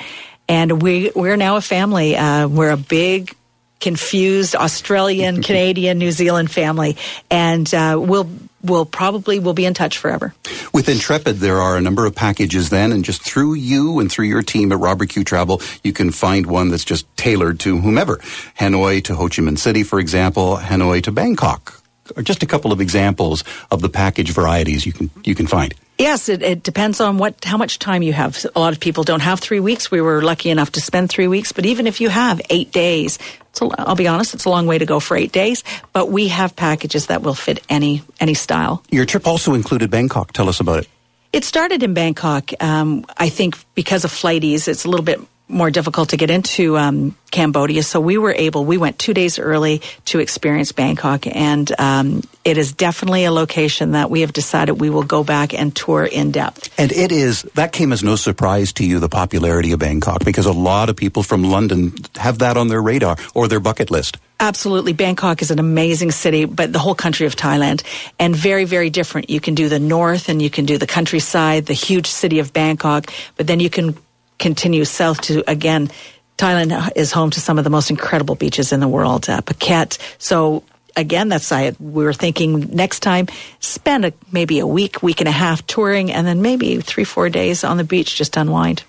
And 0.49 0.83
we, 0.83 1.13
we're 1.15 1.37
now 1.37 1.57
a 1.57 1.61
family. 1.61 2.17
Uh, 2.17 2.49
we're 2.49 2.71
a 2.71 2.79
big, 2.79 3.37
confused 3.79 4.57
Australian, 4.57 5.43
Canadian, 5.43 5.99
New 5.99 6.13
Zealand 6.13 6.51
family. 6.51 6.97
And 7.31 7.73
uh, 7.75 7.99
we'll 8.01 8.29
we'll 8.63 8.87
probably 8.87 9.39
will 9.39 9.55
be 9.55 9.65
in 9.65 9.75
touch 9.75 9.99
forever. 9.99 10.35
With 10.73 10.89
Intrepid, 10.89 11.37
there 11.37 11.59
are 11.59 11.77
a 11.77 11.81
number 11.81 12.07
of 12.07 12.15
packages 12.15 12.69
then, 12.69 12.93
and 12.93 13.05
just 13.05 13.23
through 13.23 13.55
you 13.55 14.01
and 14.01 14.11
through 14.11 14.27
your 14.27 14.43
team 14.43 14.73
at 14.73 14.79
Robert 14.79 15.09
Q 15.09 15.25
Travel, 15.25 15.61
you 15.83 15.93
can 15.93 16.11
find 16.11 16.47
one 16.47 16.69
that's 16.69 16.85
just 16.85 17.07
tailored 17.17 17.61
to 17.61 17.79
whomever. 17.79 18.17
Hanoi 18.59 19.03
to 19.05 19.15
Ho 19.15 19.29
Chi 19.29 19.43
Minh 19.43 19.59
City, 19.59 19.83
for 19.83 19.99
example, 19.99 20.57
Hanoi 20.57 21.03
to 21.05 21.13
Bangkok. 21.13 21.80
Are 22.17 22.23
just 22.23 22.43
a 22.43 22.47
couple 22.47 22.73
of 22.73 22.81
examples 22.81 23.45
of 23.71 23.81
the 23.81 23.89
package 23.89 24.31
varieties 24.31 24.87
you 24.87 24.93
can 24.93 25.11
you 25.25 25.35
can 25.35 25.47
find. 25.47 25.75
Yes, 25.99 26.31
it, 26.31 26.43
it, 26.43 26.63
depends 26.63 26.99
on 26.99 27.19
what 27.19 27.45
how 27.45 27.59
much 27.59 27.79
time 27.79 28.03
you 28.03 28.15
have. 28.15 28.47
A 28.57 28.61
lot 28.61 28.73
of 28.73 28.81
people 28.81 29.05
don't 29.05 29.21
have 29.21 29.39
three 29.39 29.61
weeks. 29.61 29.91
We 29.91 30.01
were 30.01 30.23
lucky 30.23 30.49
enough 30.49 30.73
to 30.73 30.81
spend 30.81 31.11
three 31.11 31.29
weeks, 31.29 31.53
but 31.53 31.67
even 31.67 31.87
if 31.87 32.01
you 32.01 32.09
have 32.09 32.41
eight 32.49 32.73
days, 32.73 33.19
i 33.61 33.69
I'll 33.79 33.97
be 33.97 34.09
honest, 34.09 34.33
it's 34.33 34.47
a 34.47 34.49
long 34.49 34.67
way 34.67 34.79
to 34.79 34.87
go 34.87 34.99
for 34.99 35.15
eight 35.15 35.31
days. 35.31 35.63
But 35.93 36.11
we 36.11 36.29
have 36.29 36.57
packages 36.57 37.09
that 37.09 37.21
will 37.21 37.35
fit 37.35 37.63
any 37.69 38.03
any 38.19 38.35
style. 38.35 38.83
Your 38.91 39.05
trip 39.05 39.27
also 39.27 39.53
included 39.53 39.91
Bangkok. 39.91 40.33
Tell 40.33 40.49
us 40.49 40.61
about 40.61 40.79
it. 40.81 40.89
It 41.33 41.45
started 41.45 41.83
in 41.83 41.93
Bangkok. 41.95 42.51
Um, 42.61 43.05
I 43.17 43.29
think 43.29 43.57
because 43.75 44.05
of 44.05 44.11
flight 44.11 44.43
ease, 44.43 44.69
it's 44.69 44.85
a 44.85 44.89
little 44.89 45.05
bit 45.05 45.21
more 45.51 45.71
difficult 45.71 46.11
to 46.11 46.17
get 46.17 46.31
into 46.31 46.79
um, 46.79 47.17
Cambodia. 47.31 47.83
So 47.83 48.01
we 48.01 48.19
were 48.19 48.33
able, 48.33 48.65
we 48.65 48.77
went 48.77 48.99
two 48.99 49.15
days 49.15 49.39
early 49.39 49.83
to 50.07 50.19
experience 50.19 50.73
Bangkok. 50.73 51.27
And 51.27 51.71
um, 51.79 52.23
it 52.45 52.57
is 52.57 52.73
definitely 52.73 53.25
a 53.25 53.33
location 53.33 53.93
that 53.93 54.11
we 54.11 54.23
have 54.23 54.33
decided 54.33 54.81
we 54.81 54.91
will 54.91 55.03
go 55.03 55.25
back 55.25 55.55
and 55.55 55.75
tour 55.75 56.05
in 56.05 56.31
depth. 56.31 56.73
And 56.79 56.93
it 56.93 57.13
is, 57.13 57.43
that 57.55 57.73
came 57.73 57.93
as 57.93 58.03
no 58.03 58.17
surprise 58.17 58.73
to 58.75 58.87
you, 58.87 58.99
the 58.99 59.09
popularity 59.09 59.73
of 59.73 59.79
Bangkok, 59.79 60.25
because 60.25 60.47
a 60.47 60.53
lot 60.53 60.89
of 60.89 60.97
people 60.97 61.23
from 61.23 61.45
London 61.45 61.93
have 62.17 62.39
that 62.39 62.57
on 62.57 62.69
their 62.69 62.83
radar 62.83 63.17
or 63.35 63.49
their 63.49 63.61
bucket 63.61 63.91
list. 63.91 64.19
Absolutely. 64.41 64.95
Bangkok 64.95 65.43
is 65.43 65.51
an 65.51 65.59
amazing 65.59 66.11
city, 66.11 66.47
but 66.47 66.73
the 66.73 66.79
whole 66.79 66.95
country 66.95 67.27
of 67.27 67.37
Thailand, 67.37 67.83
and 68.19 68.35
very, 68.35 68.65
very 68.65 68.89
different. 68.89 69.29
You 69.29 69.39
can 69.39 69.55
do 69.55 69.69
the 69.69 69.79
north 69.79 70.31
and 70.31 70.41
you 70.41 70.49
can 70.49 70.65
do 70.65 70.79
the 70.79 70.87
countryside, 70.87 71.67
the 71.67 71.75
huge 71.75 72.07
city 72.07 72.39
of 72.39 72.55
Bangkok, 72.55 73.13
but 73.37 73.47
then 73.47 73.61
you 73.61 73.69
can 73.69 73.99
continue 74.41 74.85
south 74.85 75.21
to 75.23 75.49
again. 75.49 75.91
Thailand 76.37 76.91
is 76.97 77.13
home 77.13 77.31
to 77.31 77.41
some 77.41 77.59
of 77.59 77.65
the 77.65 77.71
most 77.71 77.91
incredible 77.91 78.35
beaches 78.35 78.73
in 78.73 78.81
the 78.81 78.89
world, 78.89 79.29
uh, 79.29 79.43
Phuket. 79.43 79.99
So 80.19 80.65
again, 80.97 81.29
that's 81.29 81.53
I. 81.53 81.73
We 81.79 82.05
were 82.05 82.15
thinking 82.15 82.75
next 82.75 83.01
time 83.01 83.29
spend 83.61 84.07
a, 84.07 84.13
maybe 84.33 84.59
a 84.59 84.67
week, 84.67 85.03
week 85.03 85.21
and 85.21 85.29
a 85.29 85.33
half 85.33 85.67
touring, 85.67 86.11
and 86.11 86.27
then 86.27 86.43
maybe 86.43 86.81
three, 86.81 87.05
four 87.05 87.29
days 87.29 87.63
on 87.63 87.77
the 87.77 87.85
beach 87.85 88.17
just 88.17 88.37
unwind. 88.37 88.83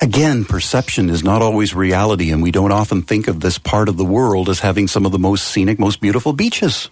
Again, 0.00 0.44
perception 0.44 1.08
is 1.08 1.22
not 1.22 1.40
always 1.40 1.74
reality, 1.74 2.32
and 2.32 2.42
we 2.42 2.50
don't 2.50 2.72
often 2.72 3.02
think 3.02 3.28
of 3.28 3.40
this 3.40 3.58
part 3.58 3.88
of 3.88 3.96
the 3.96 4.04
world 4.04 4.48
as 4.48 4.60
having 4.60 4.88
some 4.88 5.06
of 5.06 5.12
the 5.12 5.18
most 5.18 5.48
scenic, 5.48 5.78
most 5.78 6.00
beautiful 6.00 6.32
beaches. 6.32 6.90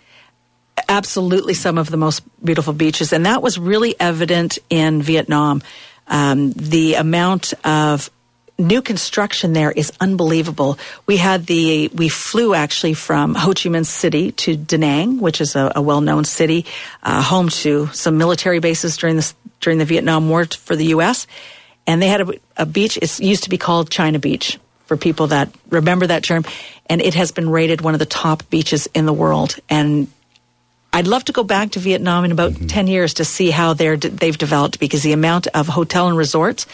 Absolutely, 0.88 1.54
some 1.54 1.78
of 1.78 1.90
the 1.90 1.96
most 1.96 2.22
beautiful 2.44 2.72
beaches, 2.72 3.12
and 3.12 3.26
that 3.26 3.42
was 3.42 3.58
really 3.58 3.94
evident 3.98 4.58
in 4.70 5.02
Vietnam. 5.02 5.62
Um, 6.06 6.52
the 6.52 6.94
amount 6.94 7.54
of 7.64 8.10
new 8.58 8.82
construction 8.82 9.52
there 9.52 9.70
is 9.70 9.92
unbelievable. 10.00 10.78
We 11.06 11.16
had 11.16 11.46
the 11.46 11.88
we 11.88 12.08
flew 12.08 12.54
actually 12.54 12.94
from 12.94 13.34
Ho 13.34 13.48
Chi 13.48 13.68
Minh 13.68 13.86
City 13.86 14.32
to 14.32 14.56
Da 14.56 14.78
Nang, 14.78 15.20
which 15.20 15.40
is 15.40 15.56
a, 15.56 15.72
a 15.76 15.82
well-known 15.82 16.24
city, 16.24 16.66
uh, 17.02 17.22
home 17.22 17.48
to 17.48 17.88
some 17.88 18.18
military 18.18 18.58
bases 18.58 18.96
during 18.96 19.16
the 19.16 19.32
during 19.60 19.78
the 19.78 19.84
Vietnam 19.84 20.28
War 20.28 20.44
for 20.44 20.76
the 20.76 20.86
U.S. 20.86 21.26
And 21.86 22.00
they 22.00 22.08
had 22.08 22.20
a, 22.20 22.32
a 22.56 22.66
beach. 22.66 22.96
It 22.96 23.18
used 23.20 23.44
to 23.44 23.50
be 23.50 23.58
called 23.58 23.90
China 23.90 24.18
Beach 24.18 24.58
for 24.86 24.96
people 24.96 25.28
that 25.28 25.52
remember 25.70 26.06
that 26.06 26.22
term, 26.22 26.44
and 26.86 27.00
it 27.00 27.14
has 27.14 27.32
been 27.32 27.48
rated 27.48 27.80
one 27.80 27.94
of 27.94 27.98
the 28.00 28.06
top 28.06 28.48
beaches 28.50 28.88
in 28.94 29.06
the 29.06 29.12
world. 29.12 29.56
And 29.68 30.08
I'd 30.92 31.06
love 31.06 31.24
to 31.26 31.32
go 31.32 31.42
back 31.42 31.70
to 31.70 31.78
Vietnam 31.78 32.24
in 32.24 32.32
about 32.32 32.52
mm-hmm. 32.52 32.66
10 32.66 32.86
years 32.86 33.14
to 33.14 33.24
see 33.24 33.50
how 33.50 33.72
they're, 33.72 33.96
they've 33.96 34.36
developed 34.36 34.78
because 34.78 35.02
the 35.02 35.12
amount 35.12 35.46
of 35.48 35.68
hotel 35.68 36.08
and 36.08 36.16
resorts 36.16 36.66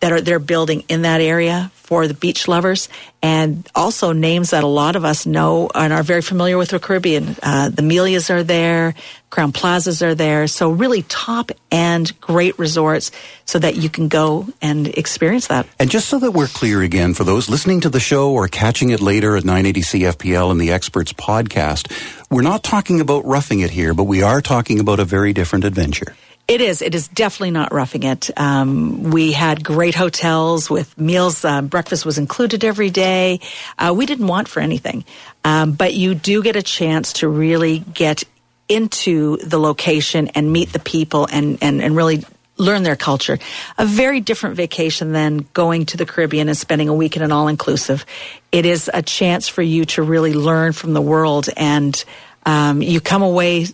that 0.00 0.12
are 0.12 0.20
they're 0.20 0.38
building 0.38 0.82
in 0.88 1.02
that 1.02 1.20
area 1.20 1.70
for 1.74 2.06
the 2.06 2.14
beach 2.14 2.48
lovers, 2.48 2.88
and 3.22 3.68
also 3.74 4.12
names 4.12 4.50
that 4.50 4.64
a 4.64 4.66
lot 4.66 4.96
of 4.96 5.04
us 5.04 5.26
know 5.26 5.70
and 5.74 5.92
are 5.92 6.02
very 6.02 6.22
familiar 6.22 6.56
with 6.56 6.70
the 6.70 6.78
Caribbean. 6.78 7.36
Uh, 7.42 7.68
the 7.68 7.82
Melias 7.82 8.30
are 8.30 8.42
there, 8.42 8.94
Crowne 9.30 9.54
Plazas 9.54 10.02
are 10.02 10.14
there, 10.14 10.48
so 10.48 10.70
really 10.70 11.02
top 11.02 11.52
end, 11.70 12.20
great 12.20 12.58
resorts, 12.58 13.12
so 13.44 13.58
that 13.60 13.76
you 13.76 13.88
can 13.88 14.08
go 14.08 14.48
and 14.60 14.88
experience 14.88 15.46
that. 15.46 15.66
And 15.78 15.88
just 15.88 16.08
so 16.08 16.18
that 16.18 16.32
we're 16.32 16.48
clear 16.48 16.82
again, 16.82 17.14
for 17.14 17.22
those 17.22 17.48
listening 17.48 17.80
to 17.82 17.88
the 17.88 18.00
show 18.00 18.32
or 18.32 18.48
catching 18.48 18.90
it 18.90 19.00
later 19.00 19.36
at 19.36 19.44
980 19.44 19.80
CFPL 19.82 20.50
and 20.50 20.60
the 20.60 20.72
Experts 20.72 21.12
podcast, 21.12 21.92
we're 22.28 22.42
not 22.42 22.64
talking 22.64 23.00
about 23.00 23.24
roughing 23.24 23.60
it 23.60 23.70
here, 23.70 23.94
but 23.94 24.04
we 24.04 24.22
are 24.22 24.40
talking 24.40 24.80
about 24.80 24.98
a 24.98 25.04
very 25.04 25.32
different 25.32 25.64
adventure. 25.64 26.16
It 26.48 26.60
is. 26.60 26.82
It 26.82 26.96
is 26.96 27.06
definitely 27.06 27.52
not 27.52 27.72
roughing 27.72 28.02
it. 28.02 28.28
Um, 28.36 29.04
we 29.12 29.30
had 29.30 29.62
great 29.62 29.94
hotels 29.94 30.68
with 30.68 30.98
meals. 30.98 31.44
Uh, 31.44 31.62
breakfast 31.62 32.04
was 32.04 32.18
included 32.18 32.64
every 32.64 32.90
day. 32.90 33.38
Uh, 33.78 33.94
we 33.96 34.04
didn't 34.04 34.26
want 34.26 34.48
for 34.48 34.58
anything. 34.58 35.04
Um, 35.44 35.70
but 35.70 35.94
you 35.94 36.16
do 36.16 36.42
get 36.42 36.56
a 36.56 36.62
chance 36.62 37.12
to 37.14 37.28
really 37.28 37.78
get 37.78 38.24
into 38.70 39.36
the 39.38 39.58
location 39.58 40.28
and 40.28 40.50
meet 40.50 40.72
the 40.72 40.78
people 40.78 41.28
and, 41.30 41.58
and, 41.60 41.82
and 41.82 41.94
really 41.96 42.24
learn 42.56 42.82
their 42.82 42.96
culture. 42.96 43.38
A 43.76 43.84
very 43.84 44.20
different 44.20 44.54
vacation 44.54 45.12
than 45.12 45.48
going 45.52 45.86
to 45.86 45.96
the 45.96 46.06
Caribbean 46.06 46.48
and 46.48 46.56
spending 46.56 46.88
a 46.88 46.94
week 46.94 47.16
in 47.16 47.22
an 47.22 47.32
all 47.32 47.48
inclusive. 47.48 48.06
It 48.52 48.64
is 48.64 48.88
a 48.92 49.02
chance 49.02 49.48
for 49.48 49.62
you 49.62 49.84
to 49.86 50.02
really 50.02 50.34
learn 50.34 50.72
from 50.72 50.92
the 50.92 51.00
world 51.02 51.48
and 51.56 52.02
um, 52.46 52.80
you 52.80 53.00
come 53.00 53.22
away 53.22 53.66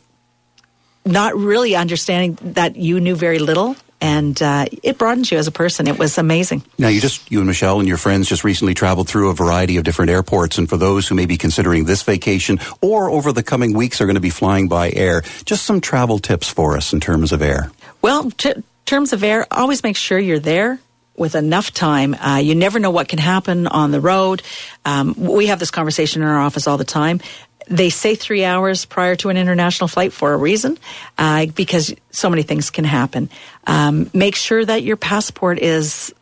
not 1.04 1.36
really 1.36 1.76
understanding 1.76 2.36
that 2.54 2.76
you 2.76 2.98
knew 2.98 3.14
very 3.14 3.38
little 3.38 3.76
and 4.00 4.40
uh, 4.42 4.66
it 4.82 4.98
broadens 4.98 5.30
you 5.30 5.38
as 5.38 5.46
a 5.46 5.52
person. 5.52 5.86
It 5.86 5.98
was 5.98 6.18
amazing. 6.18 6.62
Now, 6.78 6.88
you 6.88 7.00
just 7.00 7.30
you 7.30 7.38
and 7.38 7.46
Michelle 7.46 7.78
and 7.78 7.88
your 7.88 7.96
friends 7.96 8.28
just 8.28 8.44
recently 8.44 8.74
traveled 8.74 9.08
through 9.08 9.30
a 9.30 9.34
variety 9.34 9.76
of 9.76 9.84
different 9.84 10.10
airports, 10.10 10.58
and 10.58 10.68
for 10.68 10.76
those 10.76 11.08
who 11.08 11.14
may 11.14 11.26
be 11.26 11.36
considering 11.36 11.84
this 11.84 12.02
vacation 12.02 12.60
or 12.80 13.10
over 13.10 13.32
the 13.32 13.42
coming 13.42 13.74
weeks 13.74 14.00
are 14.00 14.06
going 14.06 14.14
to 14.14 14.20
be 14.20 14.30
flying 14.30 14.68
by 14.68 14.90
air, 14.90 15.22
just 15.44 15.64
some 15.64 15.80
travel 15.80 16.18
tips 16.18 16.48
for 16.48 16.76
us 16.76 16.92
in 16.92 17.00
terms 17.00 17.32
of 17.32 17.42
air. 17.42 17.70
Well, 18.02 18.30
t- 18.30 18.54
terms 18.84 19.12
of 19.12 19.24
air, 19.24 19.46
always 19.50 19.82
make 19.82 19.96
sure 19.96 20.18
you're 20.18 20.38
there 20.38 20.78
with 21.16 21.34
enough 21.34 21.72
time. 21.72 22.14
Uh, 22.14 22.36
you 22.36 22.54
never 22.54 22.78
know 22.78 22.90
what 22.90 23.08
can 23.08 23.18
happen 23.18 23.66
on 23.66 23.90
the 23.90 24.00
road. 24.00 24.42
Um, 24.84 25.14
we 25.16 25.46
have 25.46 25.58
this 25.58 25.70
conversation 25.70 26.22
in 26.22 26.28
our 26.28 26.38
office 26.38 26.66
all 26.66 26.76
the 26.76 26.84
time 26.84 27.20
they 27.66 27.90
say 27.90 28.14
three 28.14 28.44
hours 28.44 28.84
prior 28.84 29.16
to 29.16 29.28
an 29.28 29.36
international 29.36 29.88
flight 29.88 30.12
for 30.12 30.32
a 30.32 30.36
reason, 30.36 30.78
uh, 31.18 31.46
because 31.46 31.94
so 32.10 32.30
many 32.30 32.42
things 32.42 32.70
can 32.70 32.84
happen. 32.84 33.28
Um, 33.66 34.10
make 34.14 34.36
sure 34.36 34.64
that 34.64 34.82
your 34.82 34.96
passport 34.96 35.58
is 35.58 36.14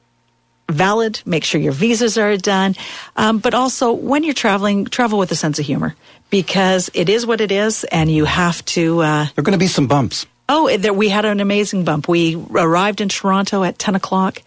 valid. 0.71 1.21
Make 1.27 1.45
sure 1.45 1.61
your 1.61 1.73
visas 1.73 2.17
are 2.17 2.37
done. 2.37 2.75
Um, 3.17 3.39
but 3.39 3.55
also, 3.55 3.93
when 3.93 4.25
you're 4.25 4.35
traveling, 4.35 4.87
travel 4.87 5.19
with 5.19 5.31
a 5.33 5.37
sense 5.37 5.59
of 5.59 5.67
humor 5.67 5.95
because 6.31 6.91
it 6.95 7.09
is 7.09 7.27
what 7.27 7.41
it 7.41 7.53
is, 7.53 7.85
and 7.85 8.11
you 8.11 8.25
have 8.25 8.65
to. 8.67 9.01
Uh, 9.01 9.25
there 9.25 9.33
are 9.39 9.43
going 9.43 9.53
to 9.53 9.59
be 9.59 9.67
some 9.67 9.87
bumps. 9.87 10.27
Oh, 10.49 10.75
there, 10.77 10.93
we 10.93 11.09
had 11.09 11.25
an 11.25 11.41
amazing 11.41 11.85
bump. 11.85 12.09
We 12.09 12.37
arrived 12.37 13.01
in 13.01 13.09
Toronto 13.09 13.63
at 13.63 13.79
10 13.79 13.95
o'clock, 13.95 14.43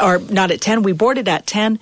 or 0.00 0.18
not 0.18 0.50
at 0.50 0.60
10. 0.60 0.82
We 0.82 0.92
boarded 0.92 1.28
at 1.28 1.46
10 1.46 1.78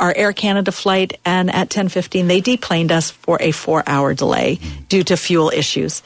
our 0.00 0.12
Air 0.16 0.32
Canada 0.32 0.72
flight, 0.72 1.20
and 1.24 1.54
at 1.54 1.70
10:15 1.70 2.26
they 2.26 2.40
deplaned 2.40 2.90
us 2.90 3.10
for 3.10 3.38
a 3.40 3.52
four-hour 3.52 4.14
delay 4.14 4.58
due 4.88 5.04
to 5.04 5.16
fuel 5.16 5.52
issues. 5.54 6.02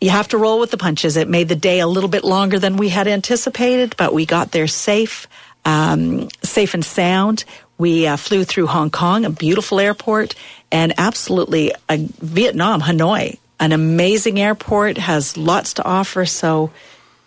You 0.00 0.10
have 0.10 0.28
to 0.28 0.38
roll 0.38 0.60
with 0.60 0.70
the 0.70 0.76
punches. 0.76 1.16
It 1.16 1.28
made 1.28 1.48
the 1.48 1.56
day 1.56 1.80
a 1.80 1.86
little 1.86 2.10
bit 2.10 2.24
longer 2.24 2.58
than 2.58 2.76
we 2.76 2.90
had 2.90 3.08
anticipated, 3.08 3.94
but 3.96 4.12
we 4.12 4.26
got 4.26 4.50
there 4.52 4.66
safe, 4.66 5.26
um, 5.64 6.28
safe 6.42 6.74
and 6.74 6.84
sound. 6.84 7.44
We 7.78 8.06
uh, 8.06 8.16
flew 8.16 8.44
through 8.44 8.66
Hong 8.66 8.90
Kong, 8.90 9.24
a 9.24 9.30
beautiful 9.30 9.80
airport, 9.80 10.34
and 10.70 10.92
absolutely 10.98 11.72
Vietnam, 11.88 12.82
Hanoi, 12.82 13.38
an 13.58 13.72
amazing 13.72 14.38
airport, 14.38 14.98
has 14.98 15.36
lots 15.36 15.74
to 15.74 15.84
offer. 15.84 16.26
So 16.26 16.70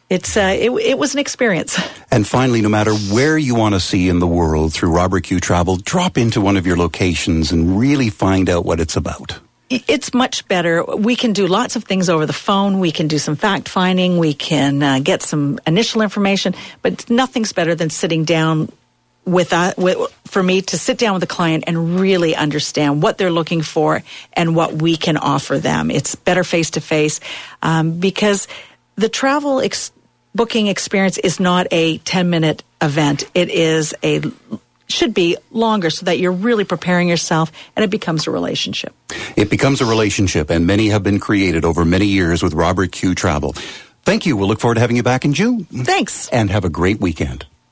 it's 0.09 0.35
uh, 0.35 0.55
it, 0.59 0.71
it 0.71 0.97
was 0.97 1.13
an 1.13 1.19
experience. 1.19 1.79
And 2.11 2.27
finally, 2.27 2.61
no 2.61 2.69
matter 2.69 2.93
where 2.93 3.37
you 3.37 3.55
want 3.55 3.75
to 3.75 3.79
see 3.79 4.09
in 4.09 4.19
the 4.19 4.27
world 4.27 4.73
through 4.73 4.91
Robert 4.91 5.23
Q 5.23 5.39
Travel, 5.39 5.77
drop 5.77 6.17
into 6.17 6.41
one 6.41 6.57
of 6.57 6.65
your 6.65 6.77
locations 6.77 7.51
and 7.51 7.79
really 7.79 8.09
find 8.09 8.49
out 8.49 8.65
what 8.65 8.79
it's 8.79 8.95
about. 8.95 9.39
It's 9.69 10.15
much 10.15 10.47
better. 10.47 10.83
We 10.83 11.15
can 11.15 11.31
do 11.31 11.45
lots 11.45 11.75
of 11.75 11.83
things 11.83 12.09
over 12.09 12.25
the 12.25 12.33
phone. 12.33 12.79
We 12.79 12.91
can 12.91 13.07
do 13.07 13.19
some 13.19 13.35
fact 13.35 13.69
finding. 13.69 14.17
We 14.17 14.33
can 14.33 14.81
uh, 14.81 14.99
get 14.99 15.21
some 15.21 15.59
initial 15.67 16.01
information, 16.01 16.55
but 16.81 17.07
nothing's 17.07 17.53
better 17.53 17.75
than 17.75 17.91
sitting 17.91 18.23
down 18.23 18.71
with, 19.25 19.53
uh, 19.53 19.75
with, 19.77 20.11
for 20.25 20.41
me 20.41 20.63
to 20.63 20.77
sit 20.79 20.97
down 20.97 21.13
with 21.13 21.21
a 21.21 21.27
client 21.27 21.65
and 21.67 21.99
really 21.99 22.35
understand 22.35 23.03
what 23.03 23.19
they're 23.19 23.29
looking 23.29 23.61
for 23.61 24.01
and 24.33 24.55
what 24.55 24.81
we 24.81 24.97
can 24.97 25.17
offer 25.17 25.59
them. 25.59 25.91
It's 25.91 26.15
better 26.15 26.43
face 26.43 26.71
to 26.71 26.81
face 26.81 27.19
because 27.61 28.47
the 28.95 29.09
travel 29.09 29.61
ex- 29.61 29.91
booking 30.35 30.67
experience 30.67 31.17
is 31.17 31.39
not 31.39 31.67
a 31.71 31.97
10 31.99 32.29
minute 32.29 32.63
event. 32.81 33.29
It 33.33 33.49
is 33.49 33.93
a 34.03 34.21
should 34.87 35.13
be 35.13 35.37
longer 35.51 35.89
so 35.89 36.05
that 36.05 36.17
you're 36.17 36.31
really 36.31 36.65
preparing 36.65 37.07
yourself 37.07 37.51
and 37.75 37.83
it 37.83 37.91
becomes 37.91 38.25
a 38.25 38.31
relationship. 38.31 38.93
It 39.35 39.49
becomes 39.49 39.81
a 39.81 39.85
relationship, 39.85 40.49
and 40.49 40.65
many 40.65 40.89
have 40.89 41.03
been 41.03 41.19
created 41.19 41.63
over 41.63 41.85
many 41.85 42.07
years 42.07 42.41
with 42.41 42.53
Robert 42.53 42.91
Q 42.91 43.13
Travel. 43.13 43.53
Thank 44.03 44.25
you. 44.25 44.35
We'll 44.35 44.47
look 44.47 44.59
forward 44.59 44.75
to 44.75 44.81
having 44.81 44.95
you 44.95 45.03
back 45.03 45.25
in 45.25 45.33
June. 45.33 45.65
Thanks. 45.65 46.27
And 46.29 46.49
have 46.49 46.65
a 46.65 46.69
great 46.69 46.99
weekend. 46.99 47.45